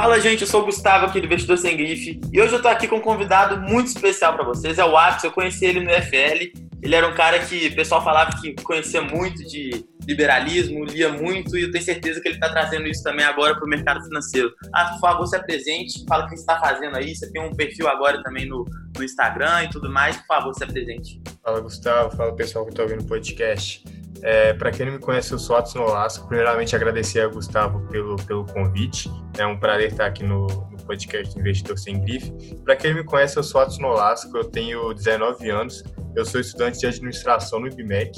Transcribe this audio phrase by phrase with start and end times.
[0.00, 2.68] Fala, gente, eu sou o Gustavo aqui do Investidor Sem Grife e hoje eu tô
[2.68, 5.90] aqui com um convidado muito especial para vocês, é o Atos, eu conheci ele no
[5.90, 11.08] FL, ele era um cara que o pessoal falava que conhecia muito de liberalismo, lia
[11.08, 14.00] muito e eu tenho certeza que ele está trazendo isso também agora para o mercado
[14.04, 14.54] financeiro.
[14.72, 17.52] Ah, por favor, se apresente, fala o que você está fazendo aí, você tem um
[17.52, 18.64] perfil agora também no,
[18.96, 21.20] no Instagram e tudo mais, por favor, se apresente.
[21.42, 23.82] Fala, Gustavo, fala pessoal que está ouvindo o podcast.
[24.22, 26.26] É, para quem não me conhece, eu sou Atos Nolasco.
[26.26, 29.10] Primeiramente, agradecer a Gustavo pelo, pelo convite.
[29.36, 32.32] É um prazer estar aqui no, no podcast Investidor Sem Grife.
[32.64, 35.82] Para quem não me conhece, eu sou Atos Nolasco, eu tenho 19 anos,
[36.16, 38.12] eu sou estudante de administração no IBMEC.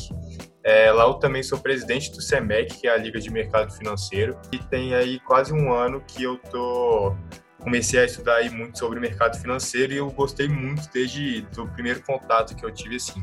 [0.63, 4.39] É, lá eu também sou presidente do SEMEC, que é a Liga de Mercado Financeiro,
[4.53, 7.17] e tem aí quase um ano que eu tô
[7.61, 12.03] comecei a estudar aí muito sobre mercado financeiro e eu gostei muito desde o primeiro
[12.03, 13.23] contato que eu tive assim.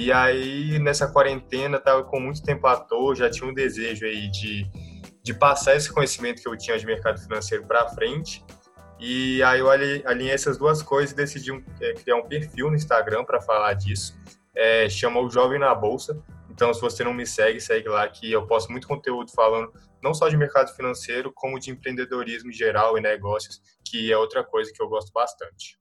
[0.00, 4.30] E aí, nessa quarentena, tava com muito tempo à toa, já tinha um desejo aí
[4.30, 4.64] de,
[5.24, 8.44] de passar esse conhecimento que eu tinha de mercado financeiro para frente.
[9.00, 12.76] E aí eu alinhei essas duas coisas e decidi um, é, criar um perfil no
[12.76, 14.16] Instagram para falar disso.
[14.54, 16.22] É, chama o Jovem na Bolsa.
[16.48, 20.14] Então, se você não me segue, segue lá que eu posto muito conteúdo falando não
[20.14, 24.72] só de mercado financeiro, como de empreendedorismo em geral e negócios, que é outra coisa
[24.72, 25.76] que eu gosto bastante.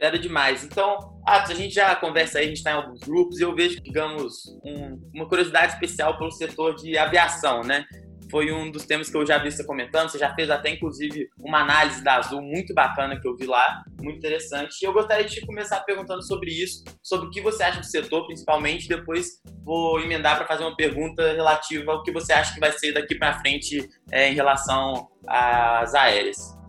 [0.00, 0.64] Era demais.
[0.64, 3.54] Então, Atos, a gente já conversa aí, a gente está em alguns grupos e eu
[3.54, 7.84] vejo, digamos, um, uma curiosidade especial pelo setor de aviação, né?
[8.30, 10.08] Foi um dos temas que eu já vi você comentando.
[10.08, 13.82] Você já fez até, inclusive, uma análise da Azul muito bacana que eu vi lá,
[14.00, 14.80] muito interessante.
[14.80, 18.26] E eu gostaria de começar perguntando sobre isso, sobre o que você acha do setor,
[18.26, 18.88] principalmente.
[18.88, 22.92] Depois vou emendar para fazer uma pergunta relativa ao que você acha que vai ser
[22.92, 26.59] daqui para frente é, em relação às aéreas.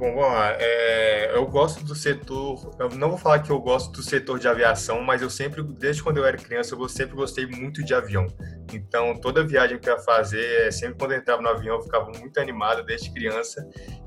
[0.00, 0.56] Bom, vamos lá.
[0.58, 2.74] É, eu gosto do setor.
[2.78, 6.02] Eu não vou falar que eu gosto do setor de aviação, mas eu sempre, desde
[6.02, 8.26] quando eu era criança, eu sempre gostei muito de avião.
[8.72, 12.10] Então, toda viagem que eu ia fazer, sempre quando eu entrava no avião, eu ficava
[12.18, 13.62] muito animado desde criança.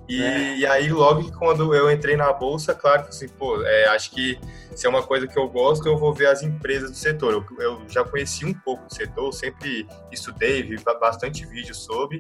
[0.08, 0.58] E, é.
[0.58, 4.12] e aí, logo que quando eu entrei na bolsa, claro que assim, pô, é, acho
[4.12, 4.38] que
[4.76, 7.34] se é uma coisa que eu gosto, eu vou ver as empresas do setor.
[7.34, 12.20] Eu, eu já conheci um pouco do setor, sempre estudei, vi bastante vídeo sobre.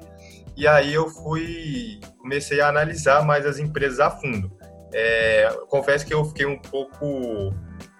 [0.55, 4.51] E aí eu fui, comecei a analisar mais as empresas a fundo.
[4.93, 7.51] É, confesso que eu fiquei um pouco,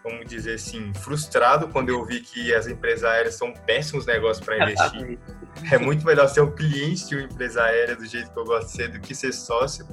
[0.03, 4.57] vamos dizer assim, frustrado quando eu vi que as empresas aéreas são péssimos negócios para
[4.57, 5.17] investir.
[5.71, 8.67] é muito melhor ser um cliente de uma empresa aérea do jeito que eu gosto
[8.67, 9.87] de ser do que ser sócio.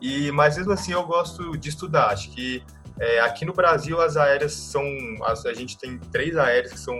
[0.00, 2.08] E mas mesmo assim eu gosto de estudar.
[2.08, 2.62] Acho que
[3.00, 4.84] é, aqui no Brasil as aéreas são,
[5.22, 6.94] a gente tem três aéreas que são,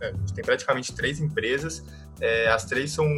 [0.00, 1.82] é, a gente tem praticamente três empresas.
[2.20, 3.08] É, as três são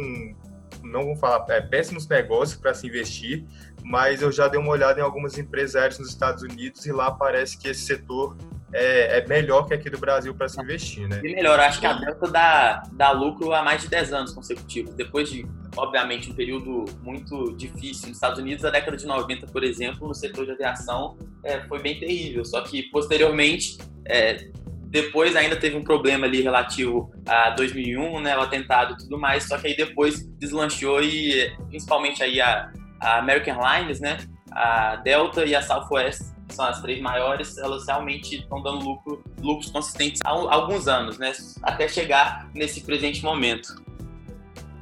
[0.81, 3.45] não vou falar é, péssimos negócios para se investir,
[3.83, 7.11] mas eu já dei uma olhada em algumas empresas aéreas nos Estados Unidos e lá
[7.11, 8.37] parece que esse setor
[8.73, 11.21] é, é melhor que aqui do Brasil para se investir, né?
[11.23, 14.93] E melhor, acho que a Delta dá, dá lucro há mais de 10 anos consecutivos,
[14.95, 15.45] depois de,
[15.77, 18.07] obviamente, um período muito difícil.
[18.07, 21.81] Nos Estados Unidos, a década de 90, por exemplo, no setor de aviação é, foi
[21.81, 24.49] bem terrível, só que posteriormente é,
[24.87, 29.43] depois ainda teve um problema ali relativo a 2001, né, o atentado e tudo mais,
[29.47, 34.17] só que aí depois deslanchou e principalmente aí a, a American Airlines, né,
[34.51, 39.71] a Delta e a Southwest, são as três maiores, elas realmente estão dando lucro, lucros
[39.71, 43.81] consistentes há alguns anos, né, até chegar nesse presente momento.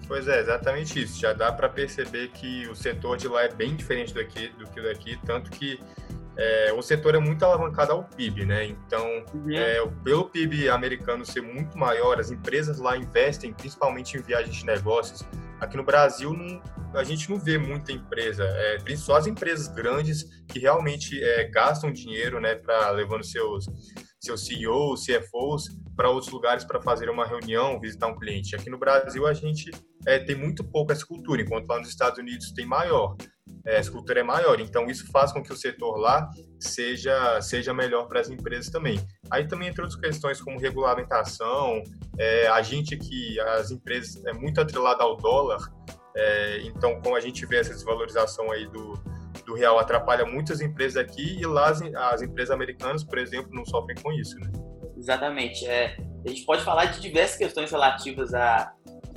[0.08, 1.18] Pois é, exatamente isso.
[1.20, 4.82] Já dá para perceber que o setor de lá é bem diferente daqui, do que
[4.82, 5.80] daqui, tanto que
[6.38, 8.66] é, o setor é muito alavancado ao PIB, né?
[8.66, 9.52] Então, uhum.
[9.52, 14.66] é, pelo PIB americano ser muito maior, as empresas lá investem principalmente em viagens de
[14.66, 15.26] negócios.
[15.62, 16.60] Aqui no Brasil, não,
[16.96, 21.94] a gente não vê muita empresa, é, só as empresas grandes que realmente é, gastam
[21.94, 23.68] dinheiro, né, para levando seus
[24.22, 28.56] seus CEOs, CFOs para outros lugares para fazer uma reunião, visitar um cliente.
[28.56, 29.72] Aqui no Brasil a gente
[30.06, 33.16] é, tem muito pouco essa cultura, enquanto lá nos Estados Unidos tem maior
[33.66, 34.60] é, essa cultura é maior.
[34.60, 39.00] Então, isso faz com que o setor lá seja, seja melhor para as empresas também.
[39.30, 41.84] Aí também entre outras questões como regulamentação,
[42.18, 45.60] é, a gente aqui, as empresas, é muito atrelada ao dólar,
[46.16, 48.94] é, então, como a gente vê essa desvalorização aí do,
[49.46, 53.66] do real, atrapalha muitas empresas aqui e lá as, as empresas americanas, por exemplo, não
[53.66, 54.52] sofrem com isso, né?
[54.98, 55.66] Exatamente.
[55.66, 58.74] É, a gente pode falar de diversas questões relativas a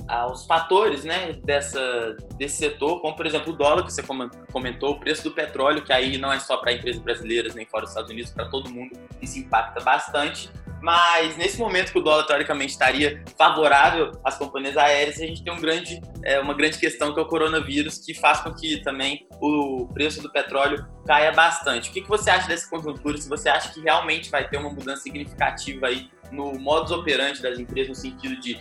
[0.07, 4.03] aos fatores né, dessa, desse setor, como por exemplo o dólar, que você
[4.51, 7.83] comentou, o preço do petróleo, que aí não é só para empresas brasileiras nem fora
[7.83, 8.91] dos Estados Unidos, para todo mundo,
[9.21, 10.49] isso impacta bastante.
[10.81, 15.51] Mas nesse momento que o dólar teoricamente estaria favorável às companhias aéreas, a gente tem
[15.51, 19.27] um grande, é, uma grande questão que é o coronavírus, que faz com que também
[19.41, 21.89] o preço do petróleo caia bastante.
[21.89, 23.17] O que, que você acha dessa conjuntura?
[23.17, 27.59] Se você acha que realmente vai ter uma mudança significativa aí no modus operandi das
[27.59, 28.59] empresas, no sentido de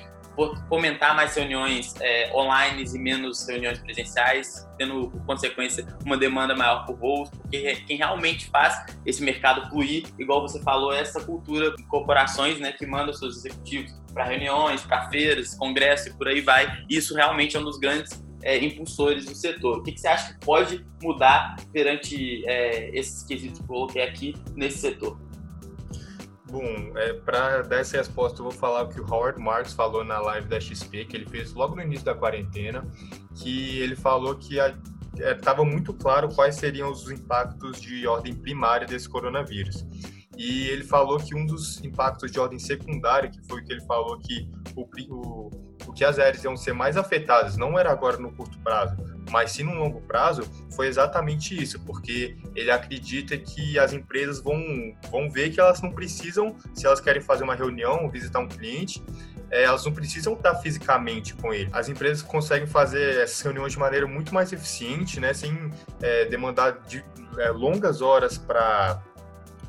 [0.69, 6.85] fomentar mais reuniões é, online e menos reuniões presenciais, tendo por consequência uma demanda maior
[6.87, 11.75] por voos, porque quem realmente faz esse mercado fluir, igual você falou, é essa cultura
[11.77, 16.41] de corporações né, que mandam seus executivos para reuniões, para feiras, congressos e por aí
[16.41, 16.85] vai.
[16.89, 19.79] Isso realmente é um dos grandes é, impulsores do setor.
[19.79, 24.03] O que, que, você acha que pode mudar perante é, esses quesitos que eu coloquei
[24.03, 25.19] aqui nesse setor?
[26.55, 30.05] Bom, é, para dar essa resposta, eu vou falar o que o Howard Marks falou
[30.05, 32.87] na live da XP, que ele fez logo no início da quarentena,
[33.35, 34.59] que ele falou que
[35.19, 39.85] estava é, muito claro quais seriam os impactos de ordem primária desse coronavírus.
[40.37, 43.85] E ele falou que um dos impactos de ordem secundária, que foi o que ele
[43.85, 45.51] falou que o, o,
[45.89, 48.95] o que as áreas iam ser mais afetadas, não era agora no curto prazo,
[49.31, 50.43] mas sim no longo prazo,
[50.75, 54.61] foi exatamente isso, porque ele acredita que as empresas vão,
[55.11, 59.03] vão ver que elas não precisam, se elas querem fazer uma reunião, visitar um cliente,
[59.51, 61.69] é, elas não precisam estar fisicamente com ele.
[61.73, 66.81] As empresas conseguem fazer essas reuniões de maneira muito mais eficiente, né, sem é, demandar
[66.89, 67.05] de,
[67.39, 69.03] é, longas horas para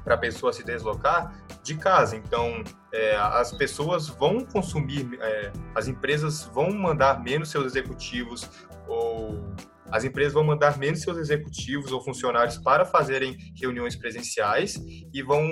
[0.05, 2.15] para a pessoa se deslocar de casa.
[2.15, 2.63] Então,
[2.93, 8.47] é, as pessoas vão consumir, é, as empresas vão mandar menos seus executivos
[8.87, 9.55] ou
[9.91, 14.75] as empresas vão mandar menos seus executivos ou funcionários para fazerem reuniões presenciais
[15.13, 15.47] e vão,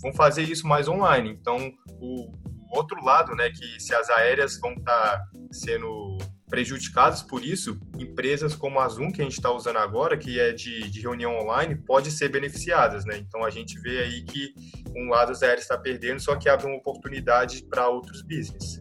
[0.00, 1.30] vão fazer isso mais online.
[1.30, 2.30] Então, o,
[2.70, 6.18] o outro lado, né, que se as aéreas vão estar tá sendo
[6.48, 10.52] prejudicadas por isso, empresas como a Zoom, que a gente está usando agora, que é
[10.52, 13.16] de, de, reunião online, pode ser beneficiadas, né?
[13.18, 14.52] Então a gente vê aí que
[14.96, 18.79] um lado as aéreas está perdendo, só que abre uma oportunidade para outros business.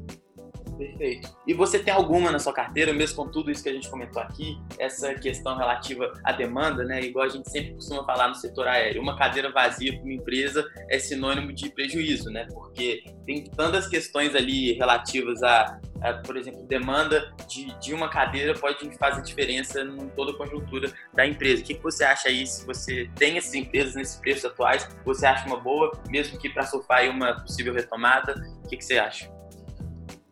[0.79, 1.29] Perfeito.
[1.45, 4.21] E você tem alguma na sua carteira, mesmo com tudo isso que a gente comentou
[4.21, 7.01] aqui, essa questão relativa à demanda, né?
[7.01, 10.65] Igual a gente sempre costuma falar no setor aéreo, uma cadeira vazia para uma empresa
[10.89, 12.47] é sinônimo de prejuízo, né?
[12.53, 18.53] Porque tem tantas questões ali relativas a, a por exemplo, demanda de, de uma cadeira
[18.53, 21.61] pode fazer diferença em toda a conjuntura da empresa.
[21.61, 25.45] O que, você acha aí, se você tem essas empresas nesses preços atuais, você acha
[25.45, 28.33] uma boa, mesmo que para surfar uma possível retomada?
[28.63, 29.38] O que você acha?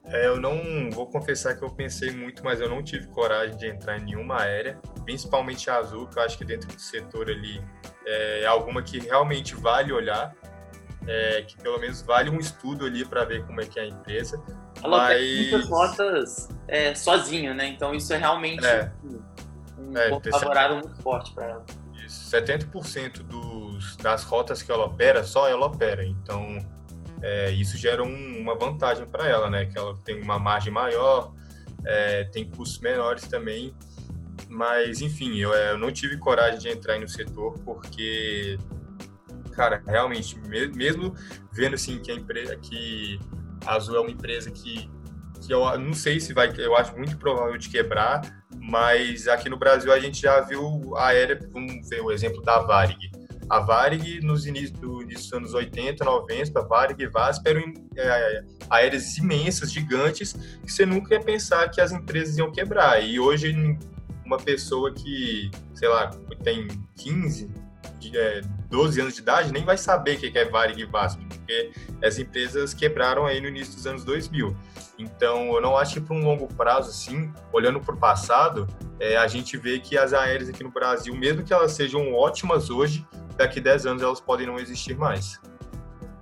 [0.09, 3.67] É, eu não vou confessar que eu pensei muito, mas eu não tive coragem de
[3.67, 7.61] entrar em nenhuma aérea, principalmente a Azul, que eu acho que dentro do setor ali
[8.05, 10.33] é alguma que realmente vale olhar,
[11.05, 13.87] é, que pelo menos vale um estudo ali para ver como é que é a
[13.87, 14.41] empresa.
[14.81, 15.17] Ela mas...
[15.17, 17.67] tem muitas notas é, sozinha, né?
[17.67, 18.91] Então isso é realmente é.
[19.77, 21.65] um, é, ponto favorável muito forte para ela.
[22.05, 26.05] Isso, 70% dos, das rotas que ela opera, só ela opera.
[26.05, 26.59] Então
[27.21, 29.65] é, isso gera um, uma vantagem para ela, né?
[29.65, 31.33] Que ela tem uma margem maior,
[31.85, 33.73] é, tem custos menores também.
[34.49, 38.57] Mas, enfim, eu, é, eu, não tive coragem de entrar no setor porque,
[39.51, 41.13] cara, realmente, mesmo
[41.51, 43.19] vendo assim que a empresa, que
[43.65, 44.89] a Azul é uma empresa que,
[45.41, 48.21] que eu não sei se vai, eu acho muito provável de quebrar,
[48.61, 52.59] mas aqui no Brasil a gente já viu a aérea, vamos ver o exemplo da
[52.59, 53.11] Varig
[53.49, 58.43] a Varig, nos inícios, do, dos anos 80, 90, a Varig e VASP eram é,
[58.69, 63.01] aéreas imensas, gigantes, que você nunca ia pensar que as empresas iam quebrar.
[63.01, 63.55] E hoje,
[64.25, 66.11] uma pessoa que, sei lá,
[66.43, 66.67] tem
[66.97, 67.49] 15,
[68.13, 71.71] é, 12 anos de idade, nem vai saber o que é Varig e VASP, porque
[72.03, 74.55] as empresas quebraram aí no início dos anos 2000.
[74.99, 78.67] Então, eu não acho que para um longo prazo, assim, olhando para o passado,
[78.99, 82.69] é, a gente vê que as aéreas aqui no Brasil, mesmo que elas sejam ótimas
[82.69, 83.05] hoje,
[83.37, 85.39] daqui 10 anos elas podem não existir mais.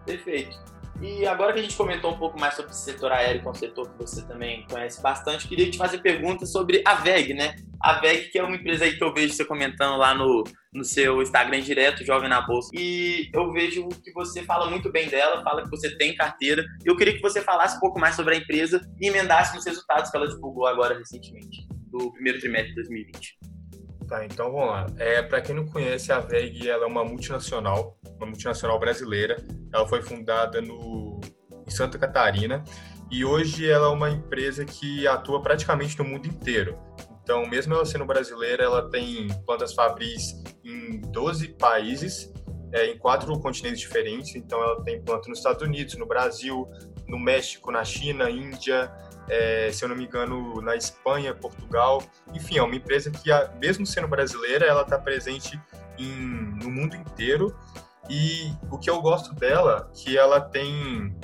[0.05, 0.65] Perfeito.
[1.01, 3.51] E agora que a gente comentou um pouco mais sobre o setor aéreo, que é
[3.51, 7.55] um setor que você também conhece bastante, queria te fazer perguntas sobre a VEG, né?
[7.81, 10.85] A VEG, que é uma empresa aí que eu vejo você comentando lá no, no
[10.85, 12.69] seu Instagram direto, Jovem na Bolsa.
[12.73, 16.65] E eu vejo que você fala muito bem dela, fala que você tem carteira.
[16.85, 20.09] Eu queria que você falasse um pouco mais sobre a empresa e emendasse nos resultados
[20.09, 23.54] que ela divulgou agora recentemente, do primeiro trimestre de 2020.
[24.07, 24.87] Tá, então vamos lá.
[24.97, 29.43] É, para quem não conhece, a VEG ela é uma multinacional, uma multinacional brasileira.
[29.73, 31.19] Ela foi fundada no,
[31.67, 32.63] em Santa Catarina
[33.11, 36.77] e hoje ela é uma empresa que atua praticamente no mundo inteiro.
[37.23, 42.31] Então, mesmo ela sendo brasileira, ela tem plantas fabris em 12 países,
[42.71, 44.35] é, em quatro continentes diferentes.
[44.35, 46.69] Então, ela tem planta nos Estados Unidos, no Brasil,
[47.07, 48.91] no México, na China, Índia,
[49.29, 52.03] é, se eu não me engano, na Espanha, Portugal.
[52.33, 53.29] Enfim, é uma empresa que,
[53.59, 55.59] mesmo sendo brasileira, ela está presente
[55.97, 56.11] em,
[56.63, 57.55] no mundo inteiro.
[58.09, 61.15] E o que eu gosto dela, que ela tem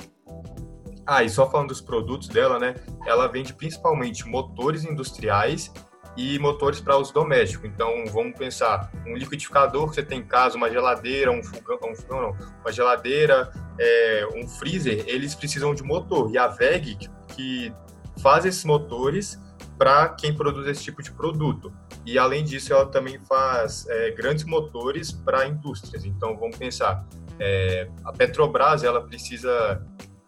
[1.06, 2.74] ah, e só falando dos produtos dela, né?
[3.06, 5.72] Ela vende principalmente motores industriais
[6.16, 7.66] e motores para uso doméstico.
[7.66, 11.94] Então, vamos pensar, um liquidificador que você tem em casa, uma geladeira, um fogão, um
[11.96, 16.30] fogão não, uma geladeira, é, um freezer, eles precisam de motor.
[16.30, 17.74] E a VEG, que
[18.22, 19.40] faz esses motores
[19.76, 21.72] para quem produz esse tipo de produto.
[22.06, 26.04] E além disso, ela também faz é, grandes motores para indústrias.
[26.04, 27.04] Então, vamos pensar,
[27.38, 29.84] é, a Petrobras ela precisa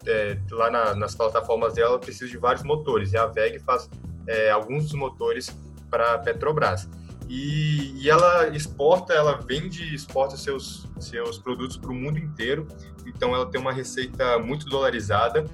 [0.07, 3.89] é, lá na, nas plataformas dela precisa de vários motores e a VEG faz
[4.27, 5.57] é, alguns dos motores
[5.91, 6.89] para a Petrobras.
[7.29, 12.69] E, e, ela exporta, ela vende exporta seus, seus produtos para o mundo inteiro.
[13.07, 15.47] Então ela tem uma receita muito dolarizada.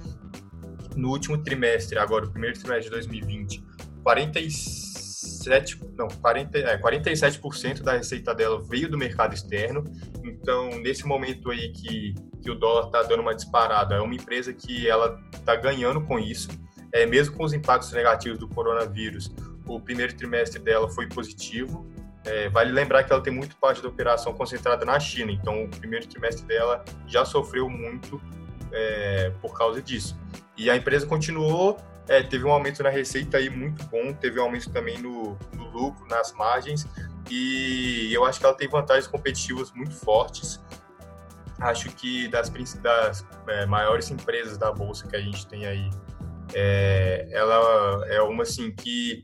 [0.95, 3.63] No último trimestre, agora o primeiro trimestre de 2020,
[4.03, 9.83] 47, não, 40, é, 47% da receita dela veio do mercado externo.
[10.23, 14.53] Então, nesse momento aí que, que o dólar está dando uma disparada, é uma empresa
[14.53, 16.49] que ela está ganhando com isso.
[16.93, 19.33] É, mesmo com os impactos negativos do coronavírus,
[19.65, 21.89] o primeiro trimestre dela foi positivo.
[22.25, 25.69] É, vale lembrar que ela tem muito parte da operação concentrada na China, então o
[25.69, 28.21] primeiro trimestre dela já sofreu muito
[28.71, 30.19] é, por causa disso.
[30.61, 31.75] E a empresa continuou,
[32.07, 35.69] é, teve um aumento na receita aí muito bom, teve um aumento também no, no
[35.71, 36.87] lucro, nas margens,
[37.31, 40.63] e eu acho que ela tem vantagens competitivas muito fortes.
[41.59, 45.89] Acho que das, das é, maiores empresas da bolsa que a gente tem aí,
[46.53, 49.23] é, ela é uma assim que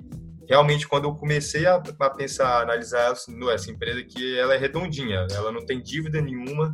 [0.49, 4.57] realmente quando eu comecei a, a pensar, a analisar assim, essa empresa que ela é
[4.57, 6.73] redondinha, ela não tem dívida nenhuma,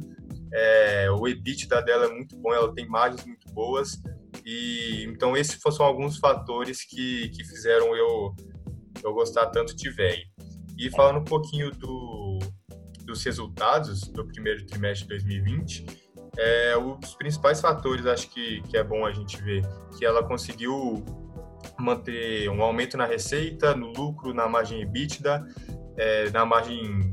[0.53, 4.01] é, o EBITDA dela é muito bom, ela tem margens muito boas
[4.45, 8.35] e então esses foram alguns fatores que, que fizeram eu
[9.03, 10.23] eu gostar tanto de VEG.
[10.77, 12.39] E falando um pouquinho do,
[13.03, 15.85] dos resultados do primeiro trimestre de 2020,
[16.37, 19.61] é, os principais fatores acho que, que é bom a gente ver
[19.97, 21.03] que ela conseguiu
[21.79, 25.45] manter um aumento na receita, no lucro, na margem EBITDA,
[25.97, 27.11] é, na margem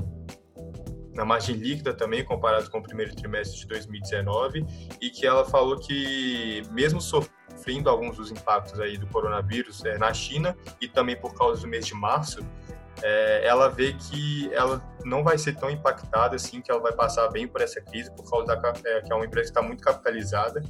[1.20, 4.64] na margem líquida também, comparado com o primeiro trimestre de 2019,
[5.02, 10.14] e que ela falou que, mesmo sofrendo alguns dos impactos aí do coronavírus é, na
[10.14, 12.40] China e também por causa do mês de março,
[13.02, 17.28] é, ela vê que ela não vai ser tão impactada assim, que ela vai passar
[17.28, 19.82] bem por essa crise, por causa da é, que é uma empresa que está muito
[19.82, 20.62] capitalizada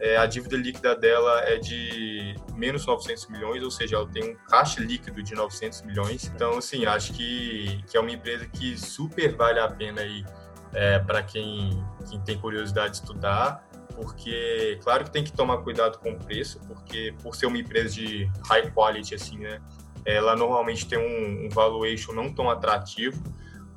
[0.00, 4.34] é, a dívida líquida dela é de menos 900 milhões, ou seja, ela tem um
[4.48, 6.30] caixa líquido de 900 milhões.
[6.34, 10.24] Então, assim, acho que, que é uma empresa que super vale a pena aí
[10.72, 11.70] é, para quem,
[12.08, 16.60] quem tem curiosidade de estudar, porque, claro que tem que tomar cuidado com o preço,
[16.66, 19.60] porque por ser uma empresa de high quality, assim, né,
[20.04, 23.22] ela normalmente tem um, um valuation não tão atrativo,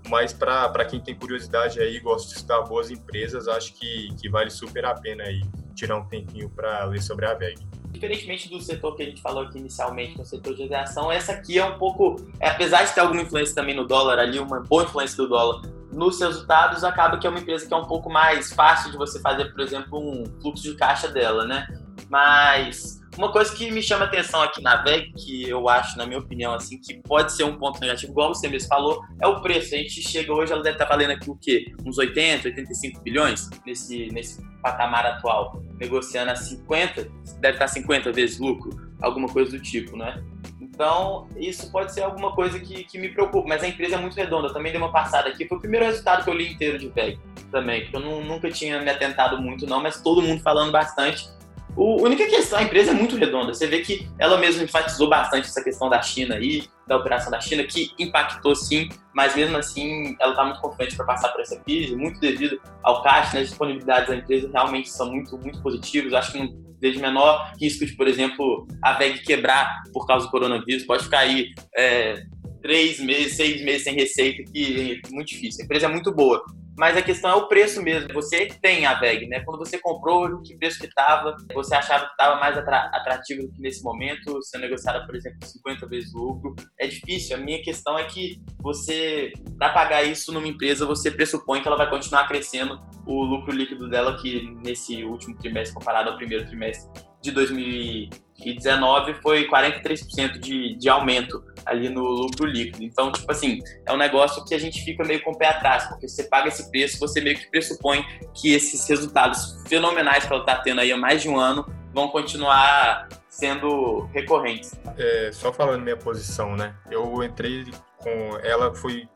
[0.09, 4.50] mas para quem tem curiosidade aí, gosta de estudar boas empresas, acho que, que vale
[4.50, 5.41] super a pena aí
[5.77, 7.60] tirar um tempinho para ler sobre a VEG.
[7.91, 11.57] Diferentemente do setor que a gente falou aqui inicialmente, no setor de aviação, essa aqui
[11.57, 14.84] é um pouco, é, apesar de ter alguma influência também no dólar ali, uma boa
[14.84, 18.51] influência do dólar nos resultados, acaba que é uma empresa que é um pouco mais
[18.51, 21.67] fácil de você fazer, por exemplo, um fluxo de caixa dela, né?
[22.10, 26.19] Mas uma coisa que me chama atenção aqui na VEG, que eu acho, na minha
[26.19, 29.74] opinião, assim, que pode ser um ponto negativo, igual você mesmo falou, é o preço.
[29.74, 31.74] A gente chega hoje, ela deve estar valendo aqui o quê?
[31.84, 35.61] Uns 80, 85 bilhões nesse, nesse patamar atual.
[35.79, 37.09] Negociando a 50,
[37.39, 38.71] deve estar 50 vezes lucro,
[39.01, 40.23] alguma coisa do tipo, né?
[40.59, 44.15] Então, isso pode ser alguma coisa que, que me preocupa, mas a empresa é muito
[44.15, 44.47] redonda.
[44.47, 45.47] Eu também dei uma passada aqui.
[45.47, 47.19] Foi o primeiro resultado que eu li inteiro de VEG
[47.51, 51.29] também, porque eu não, nunca tinha me atentado muito, não, mas todo mundo falando bastante.
[51.77, 53.53] O, a única questão, a empresa é muito redonda.
[53.53, 57.39] Você vê que ela mesma enfatizou bastante essa questão da China aí, da operação da
[57.39, 61.60] China, que impactou sim, mas mesmo assim ela está muito confiante para passar por essa
[61.60, 66.13] crise, muito devido ao caixa, né, as disponibilidades da empresa realmente são muito, muito positivas.
[66.13, 66.50] Acho que não
[66.81, 70.84] vejo menor risco de, por exemplo, a VEG quebrar por causa do coronavírus.
[70.84, 72.24] Pode ficar aí é,
[72.63, 75.62] três meses, seis meses sem receita, que é muito difícil.
[75.62, 76.43] A empresa é muito boa
[76.77, 78.13] mas a questão é o preço mesmo.
[78.13, 79.39] Você tem a VEG, né?
[79.39, 83.62] Quando você comprou, que preço que estava, você achava que estava mais atrativo do que
[83.62, 86.55] nesse momento, sendo negociada, por exemplo, 50 vezes lucro.
[86.79, 87.36] É difícil.
[87.36, 91.77] A minha questão é que você, para pagar isso numa empresa, você pressupõe que ela
[91.77, 97.06] vai continuar crescendo o lucro líquido dela, que nesse último trimestre, comparado ao primeiro trimestre
[97.21, 102.83] de 2019, foi 43% de, de aumento ali no lucro líquido.
[102.83, 105.86] Então, tipo assim, é um negócio que a gente fica meio com o pé atrás,
[105.88, 110.41] porque você paga esse preço, você meio que pressupõe que esses resultados fenomenais que ela
[110.41, 114.79] está tendo aí há mais de um ano vão continuar sendo recorrentes.
[114.97, 116.75] É, só falando minha posição, né?
[116.89, 117.65] Eu entrei
[117.97, 119.07] com ela foi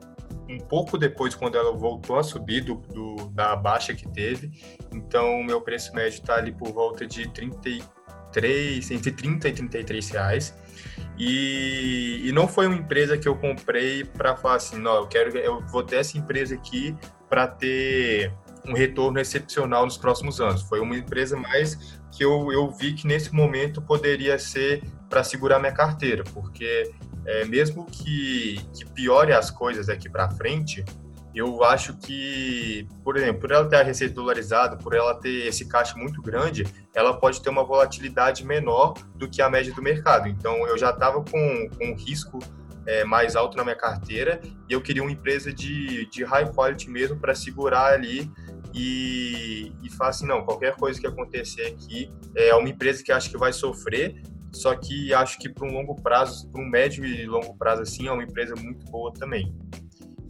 [0.51, 4.51] um pouco depois quando ela voltou a subir do, do da baixa que teve.
[4.91, 10.09] Então, o meu preço médio está ali por volta de 33, entre 30 e 33
[10.09, 10.55] reais.
[11.17, 15.37] E, e não foi uma empresa que eu comprei para falar assim, não, eu quero,
[15.37, 16.95] eu vou ter essa empresa aqui
[17.29, 18.33] para ter
[18.65, 20.61] um retorno excepcional nos próximos anos.
[20.63, 25.59] Foi uma empresa mais que eu, eu vi que nesse momento poderia ser para segurar
[25.59, 26.91] minha carteira, porque
[27.25, 30.83] é, mesmo que, que piore as coisas daqui para frente,
[31.33, 35.65] eu acho que, por exemplo, por ela ter a receita dolarizada, por ela ter esse
[35.65, 40.27] caixa muito grande, ela pode ter uma volatilidade menor do que a média do mercado.
[40.27, 42.39] Então, eu já estava com, com um risco
[42.85, 46.89] é, mais alto na minha carteira e eu queria uma empresa de, de high quality
[46.89, 48.29] mesmo para segurar ali
[48.73, 53.29] e, e falar assim, não, qualquer coisa que acontecer aqui é uma empresa que acho
[53.29, 57.25] que vai sofrer, só que acho que para um longo prazo, para um médio e
[57.25, 59.53] longo prazo assim, é uma empresa muito boa também.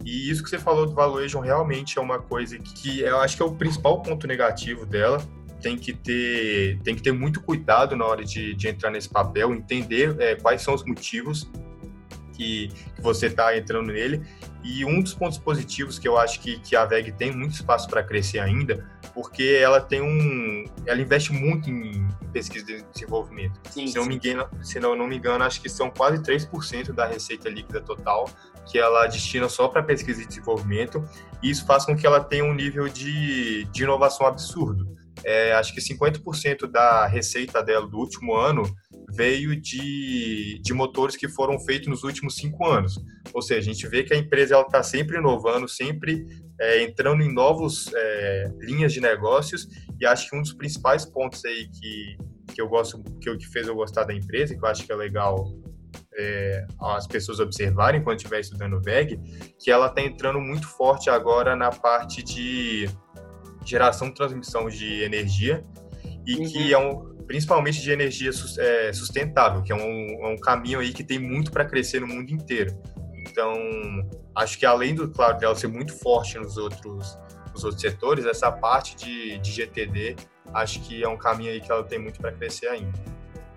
[0.05, 3.43] E isso que você falou do valuation realmente é uma coisa que eu acho que
[3.43, 5.21] é o principal ponto negativo dela.
[5.61, 9.53] Tem que ter, tem que ter muito cuidado na hora de, de entrar nesse papel,
[9.53, 11.47] entender é, quais são os motivos
[12.33, 14.23] que, que você está entrando nele.
[14.63, 17.89] E um dos pontos positivos que eu acho que, que a VEG tem muito espaço
[17.89, 20.65] para crescer ainda, porque ela tem um.
[20.85, 23.59] Ela investe muito em pesquisa de desenvolvimento.
[23.69, 26.91] Sim, se, não me engano, se não, não me engano, acho que são quase 3%
[26.93, 28.29] da receita líquida total
[28.65, 31.03] que ela destina só para pesquisa e desenvolvimento,
[31.41, 34.87] e isso faz com que ela tenha um nível de, de inovação absurdo.
[35.23, 38.63] É, acho que 50% da receita dela do último ano
[39.13, 42.99] veio de, de motores que foram feitos nos últimos cinco anos.
[43.33, 46.25] Ou seja, a gente vê que a empresa está sempre inovando, sempre
[46.59, 49.67] é, entrando em novas é, linhas de negócios,
[49.99, 52.17] e acho que um dos principais pontos aí que,
[52.53, 54.91] que eu gosto, que, eu, que fez eu gostar da empresa, que eu acho que
[54.91, 55.53] é legal
[56.17, 59.19] é, as pessoas observarem quando estiver estudando VEG,
[59.59, 62.89] que ela está entrando muito forte agora na parte de
[63.65, 65.63] geração e transmissão de energia
[66.25, 66.43] e uhum.
[66.45, 70.91] que é um, principalmente de energia é, sustentável, que é um, é um caminho aí
[70.91, 72.75] que tem muito para crescer no mundo inteiro.
[73.27, 73.53] Então,
[74.35, 77.17] acho que além do, claro, dela ser muito forte nos outros,
[77.53, 80.15] nos outros setores, essa parte de, de GTD,
[80.53, 82.99] acho que é um caminho aí que ela tem muito para crescer ainda.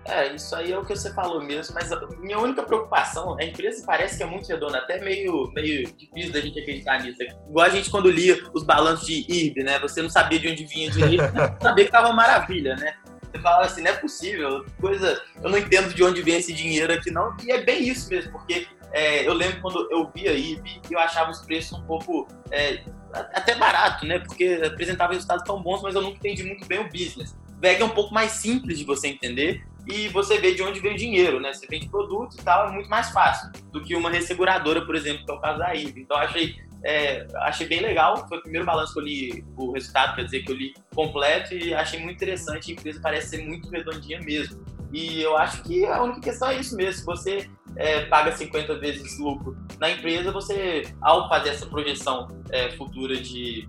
[0.05, 3.43] É, isso aí é o que você falou mesmo, mas a minha única preocupação, a
[3.43, 7.17] empresa parece que é muito redonda, até meio, meio difícil da gente acreditar nisso.
[7.49, 9.79] Igual a gente quando lia os balanços de IRB, né?
[9.79, 11.23] Você não sabia de onde vinha dinheiro,
[11.59, 12.93] sabia que tava maravilha, né?
[13.23, 16.93] Você falava assim, não é possível, coisa, eu não entendo de onde vem esse dinheiro
[16.93, 20.81] aqui não, e é bem isso mesmo, porque é, eu lembro quando eu via IRB,
[20.89, 24.19] eu achava os preços um pouco é, até barato, né?
[24.19, 27.35] Porque apresentava resultados tão bons, mas eu nunca entendi muito bem o business.
[27.59, 30.93] VEG é um pouco mais simples de você entender e você vê de onde vem
[30.93, 31.53] o dinheiro, né?
[31.53, 35.25] Você vende produto e tal, é muito mais fácil do que uma resseguradora, por exemplo,
[35.25, 36.01] que é o caso da IVE.
[36.01, 38.27] Então, achei, é, achei bem legal.
[38.27, 41.53] Foi o primeiro balanço que eu li, o resultado, quer dizer, que eu li completo
[41.53, 42.71] e achei muito interessante.
[42.71, 44.63] A empresa parece ser muito redondinha mesmo.
[44.91, 46.93] E eu acho que a única questão é isso mesmo.
[46.93, 52.71] Se você é, paga 50 vezes lucro na empresa, você, ao fazer essa projeção é,
[52.71, 53.67] futura de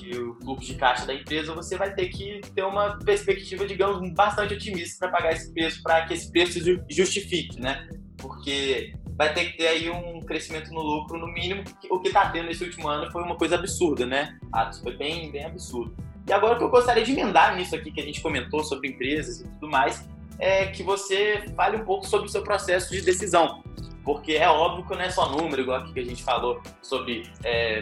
[0.00, 4.54] de fluxo de caixa da empresa, você vai ter que ter uma perspectiva, digamos, bastante
[4.54, 7.88] otimista para pagar esse preço, para que esse preço justifique, né?
[8.16, 12.30] Porque vai ter que ter aí um crescimento no lucro, no mínimo, o que está
[12.30, 14.38] tendo nesse último ano foi uma coisa absurda, né?
[14.52, 15.96] Atos, foi bem, bem absurdo.
[16.26, 18.88] E agora o que eu gostaria de emendar nisso aqui que a gente comentou sobre
[18.88, 20.06] empresas e tudo mais,
[20.38, 23.62] é que você fale um pouco sobre o seu processo de decisão.
[24.04, 27.24] Porque é óbvio que não é só número, igual aqui que a gente falou sobre
[27.42, 27.80] é,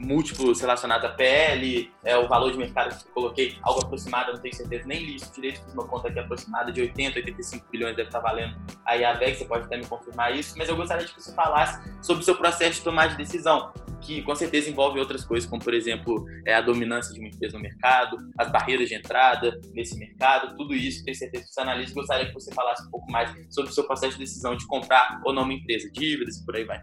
[0.00, 4.40] múltiplos relacionados a PL, é, o valor de mercado que eu coloquei, algo aproximado, não
[4.40, 7.94] tenho certeza, nem li isso direito, fiz uma conta aqui aproximada de 80, 85 bilhões
[7.94, 11.12] deve estar valendo a VEG, você pode até me confirmar isso, mas eu gostaria de
[11.12, 14.98] que você falasse sobre o seu processo de tomar de decisão, que com certeza envolve
[14.98, 18.88] outras coisas, como por exemplo é, a dominância de uma empresa no mercado, as barreiras
[18.88, 22.86] de entrada nesse mercado, tudo isso, tenho certeza que você analisa, gostaria que você falasse
[22.86, 25.90] um pouco mais sobre o seu processo de decisão de comprar ou não uma empresa,
[25.92, 26.80] dívidas e por aí vai.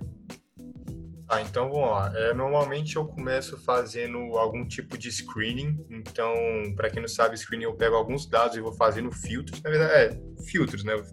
[1.29, 2.11] Ah, então vamos lá.
[2.15, 5.77] É, normalmente eu começo fazendo algum tipo de screening.
[5.89, 6.33] Então,
[6.73, 9.61] para quem não sabe, screening eu pego alguns dados e vou fazendo filtros.
[9.61, 10.93] Na verdade, é filtros, né?
[10.93, 11.03] Eu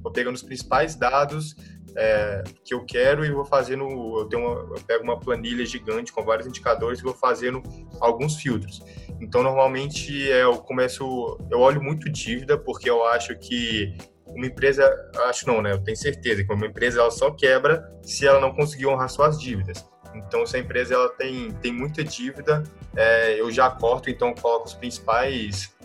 [0.00, 1.56] vou pegando os principais dados
[1.96, 3.84] é, que eu quero e vou fazendo.
[4.20, 7.60] Eu, tenho uma, eu pego uma planilha gigante com vários indicadores e vou fazendo
[8.00, 8.80] alguns filtros.
[9.20, 11.36] Então, normalmente é, eu começo.
[11.50, 13.96] Eu olho muito dívida porque eu acho que
[14.38, 14.88] uma empresa,
[15.28, 15.72] acho não, né?
[15.72, 19.38] Eu tenho certeza que uma empresa ela só quebra se ela não conseguir honrar suas
[19.38, 19.84] dívidas.
[20.14, 22.62] Então, se a empresa ela tem, tem muita dívida,
[22.96, 25.76] é, eu já corto, então coloco os principais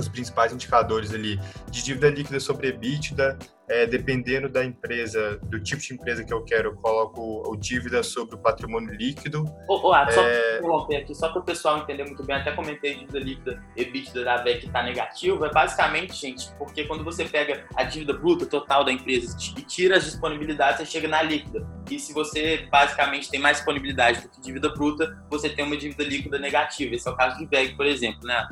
[0.00, 1.38] os principais indicadores ali
[1.70, 6.44] de dívida líquida sobre EBITDA, é, dependendo da empresa, do tipo de empresa que eu
[6.44, 9.44] quero, eu coloco o dívida sobre o patrimônio líquido.
[9.68, 10.10] Ô, ô, é...
[10.10, 13.64] só para interromper aqui, só para o pessoal entender muito bem, até comentei dívida líquida
[13.76, 18.12] EBITDA da VEC que está negativo, é basicamente, gente, porque quando você pega a dívida
[18.12, 21.66] bruta total da empresa e tira as disponibilidades, você chega na líquida.
[21.90, 26.04] E se você basicamente tem mais disponibilidade do que dívida bruta, você tem uma dívida
[26.04, 26.94] líquida negativa.
[26.94, 28.46] Esse é o caso de VEG, por exemplo, né?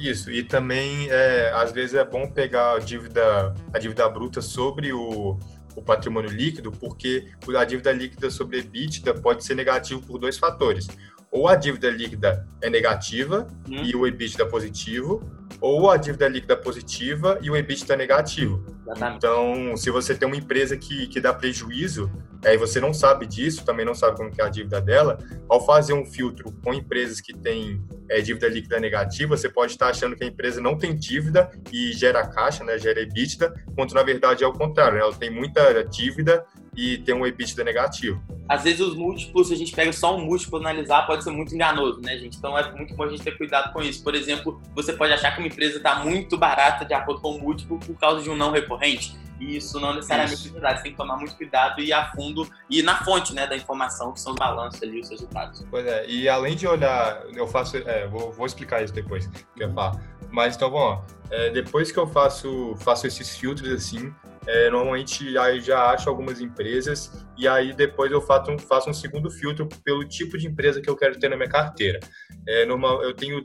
[0.00, 4.94] Isso, e também é, às vezes é bom pegar a dívida, a dívida bruta sobre
[4.94, 5.38] o,
[5.76, 10.88] o patrimônio líquido, porque a dívida líquida sobre EBITDA pode ser negativo por dois fatores.
[11.30, 13.84] Ou a dívida líquida é negativa hum.
[13.84, 15.22] e o EBITDA positivo,
[15.60, 18.64] ou a dívida líquida positiva e o EBITDA negativo.
[18.82, 19.16] Exatamente.
[19.16, 22.10] Então, se você tem uma empresa que, que dá prejuízo,
[22.44, 25.92] aí você não sabe disso, também não sabe como é a dívida dela, ao fazer
[25.92, 30.24] um filtro com empresas que têm é, dívida líquida negativa, você pode estar achando que
[30.24, 34.46] a empresa não tem dívida e gera caixa, né, gera EBITDA, quando na verdade é
[34.46, 36.44] o contrário, né, ela tem muita dívida
[36.76, 38.22] e tem um EBITDA negativo.
[38.48, 41.54] Às vezes os múltiplos, se a gente pega só um múltiplo analisar, pode ser muito
[41.54, 42.36] enganoso, né, gente?
[42.36, 44.02] Então é muito bom a gente ter cuidado com isso.
[44.02, 47.40] Por exemplo, você pode achar que uma empresa está muito barata de acordo com o
[47.40, 49.18] múltiplo por causa de um não recorrente.
[49.40, 50.48] E isso não necessariamente isso.
[50.48, 50.78] é verdade.
[50.78, 53.56] Você tem que tomar muito cuidado e ir a fundo e na fonte né, da
[53.56, 55.64] informação, que são os balanços ali, os resultados.
[55.70, 59.26] Pois é, e além de olhar, eu faço, é, vou, vou explicar isso depois,
[59.56, 59.98] que eu falar.
[60.30, 64.12] Mas então, bom, é, depois que eu faço, faço esses filtros assim,
[64.46, 68.94] é, normalmente aí já acho algumas empresas e aí depois eu faço um, faço um
[68.94, 72.00] segundo filtro pelo tipo de empresa que eu quero ter na minha carteira.
[72.46, 73.44] É, normal, eu tenho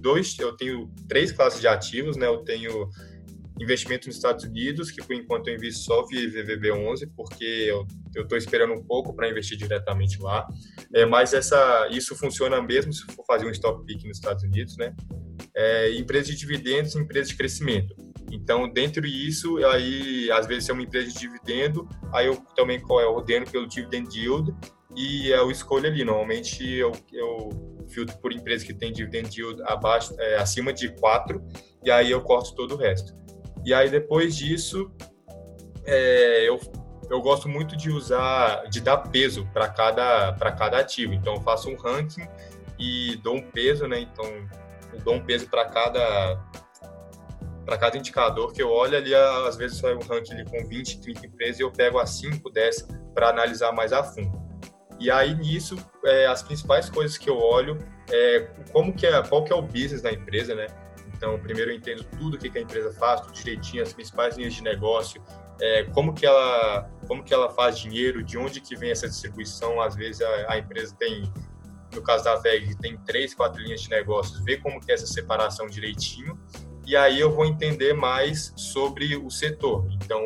[0.00, 2.26] dois, eu tenho três classes de ativos, né?
[2.26, 2.88] Eu tenho
[3.60, 7.68] investimento nos Estados Unidos, que por enquanto eu invisto só via VVB11, porque
[8.14, 10.46] eu estou esperando um pouco para investir diretamente lá.
[10.94, 14.76] É, mas essa, isso funciona mesmo se for fazer um stop pick nos Estados Unidos,
[14.76, 14.94] né?
[15.54, 17.94] É, empresa de dividendos e empresa de crescimento.
[18.30, 23.12] Então, dentro disso, aí, às vezes, é uma empresa de dividendo, aí eu também eu
[23.12, 24.54] ordeno pelo dividend yield
[24.94, 26.04] e eu escolho ali.
[26.04, 31.42] Normalmente, eu, eu filtro por empresa que tem dividend yield abaixo, é, acima de 4,
[31.84, 33.14] e aí eu corto todo o resto.
[33.66, 34.88] E aí, depois disso,
[35.84, 36.60] é, eu,
[37.10, 41.12] eu gosto muito de usar, de dar peso para cada, cada ativo.
[41.12, 42.28] Então, eu faço um ranking
[42.78, 43.98] e dou um peso, né?
[43.98, 44.24] Então,
[44.92, 46.40] eu dou um peso para cada
[47.64, 51.00] para cada indicador que eu olho ali, às vezes sai um ranking ali com 20,
[51.00, 54.40] 30 empresas e eu pego as 5, 10 para analisar mais a fundo.
[55.00, 57.76] E aí nisso, é, as principais coisas que eu olho
[58.08, 60.68] é como que é, qual que é o business da empresa, né?
[61.16, 64.54] Então, primeiro eu entendo tudo o que, a empresa faz, tudo direitinho, as principais linhas
[64.54, 65.22] de negócio,
[65.60, 69.80] é, como que ela como que ela faz dinheiro, de onde que vem essa distribuição.
[69.80, 71.32] Às vezes a, a empresa tem,
[71.94, 75.06] no caso da VEG, tem três, quatro linhas de negócios, ver como que é essa
[75.06, 76.38] separação direitinho.
[76.84, 79.88] E aí eu vou entender mais sobre o setor.
[79.90, 80.20] Então,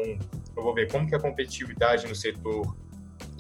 [0.57, 2.77] eu vou ver como que é a competitividade no setor,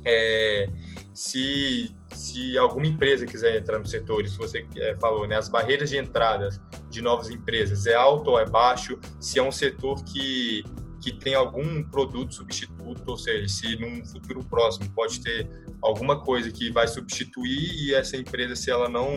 [0.04, 0.68] é,
[1.14, 5.90] se, se alguma empresa quiser entrar no setor, se você é, falou, né, as barreiras
[5.90, 6.48] de entrada
[6.88, 10.64] de novas empresas é alto ou é baixo, se é um setor que,
[11.02, 15.48] que tem algum produto substituto, ou seja, se num futuro próximo pode ter
[15.82, 19.08] alguma coisa que vai substituir e essa empresa, se ela não,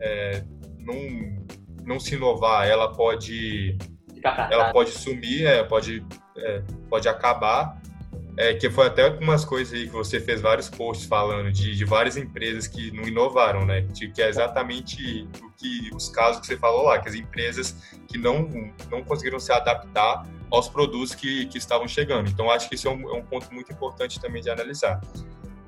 [0.00, 0.44] é,
[0.78, 1.44] não,
[1.84, 3.76] não se inovar, ela pode
[4.50, 6.04] ela pode sumir, é, pode,
[6.36, 7.80] é, pode acabar
[8.36, 11.84] é, que foi até algumas coisas aí que você fez vários posts falando de, de
[11.84, 13.80] várias empresas que não inovaram, né?
[13.80, 17.74] De, que é exatamente o que os casos que você falou lá, que as empresas
[18.06, 18.48] que não,
[18.90, 22.28] não conseguiram se adaptar aos produtos que, que estavam chegando.
[22.28, 25.00] Então, acho que isso é um, é um ponto muito importante também de analisar.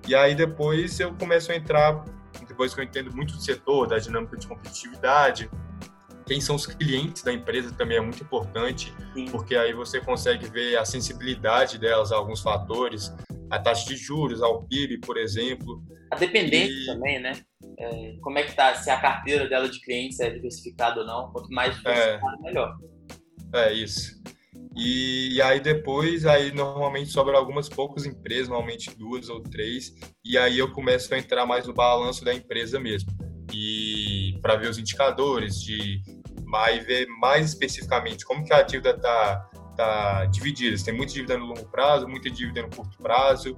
[0.07, 2.05] E aí, depois, eu começo a entrar,
[2.47, 5.51] depois que eu entendo muito do setor, da dinâmica de competitividade,
[6.29, 9.25] quem são os clientes da empresa também é muito importante, Sim.
[9.31, 13.11] porque aí você consegue ver a sensibilidade delas a alguns fatores,
[13.51, 15.83] a taxa de juros, ao PIB, por exemplo.
[16.13, 16.87] A dependência e...
[16.87, 17.33] também, né?
[17.79, 21.33] É, como é que tá, se a carteira dela de clientes é diversificada ou não,
[21.33, 22.77] quanto mais diversificada, é, melhor.
[23.55, 24.21] É, isso.
[24.77, 30.37] E, e, aí depois, aí normalmente sobram algumas poucas empresas, normalmente duas ou três, e
[30.37, 33.11] aí eu começo a entrar mais no balanço da empresa mesmo.
[33.53, 36.03] E para ver os indicadores de
[36.49, 40.77] mas ver mais especificamente como que a dívida está tá dividida.
[40.77, 43.57] Se tem muita dívida no longo prazo, muita dívida no curto prazo,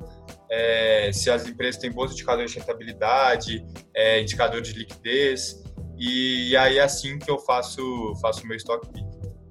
[0.50, 5.62] é, se as empresas têm bons indicadores de rentabilidade, é, indicadores de liquidez,
[5.98, 9.09] e, e, aí é assim que eu faço faço o meu stock pick.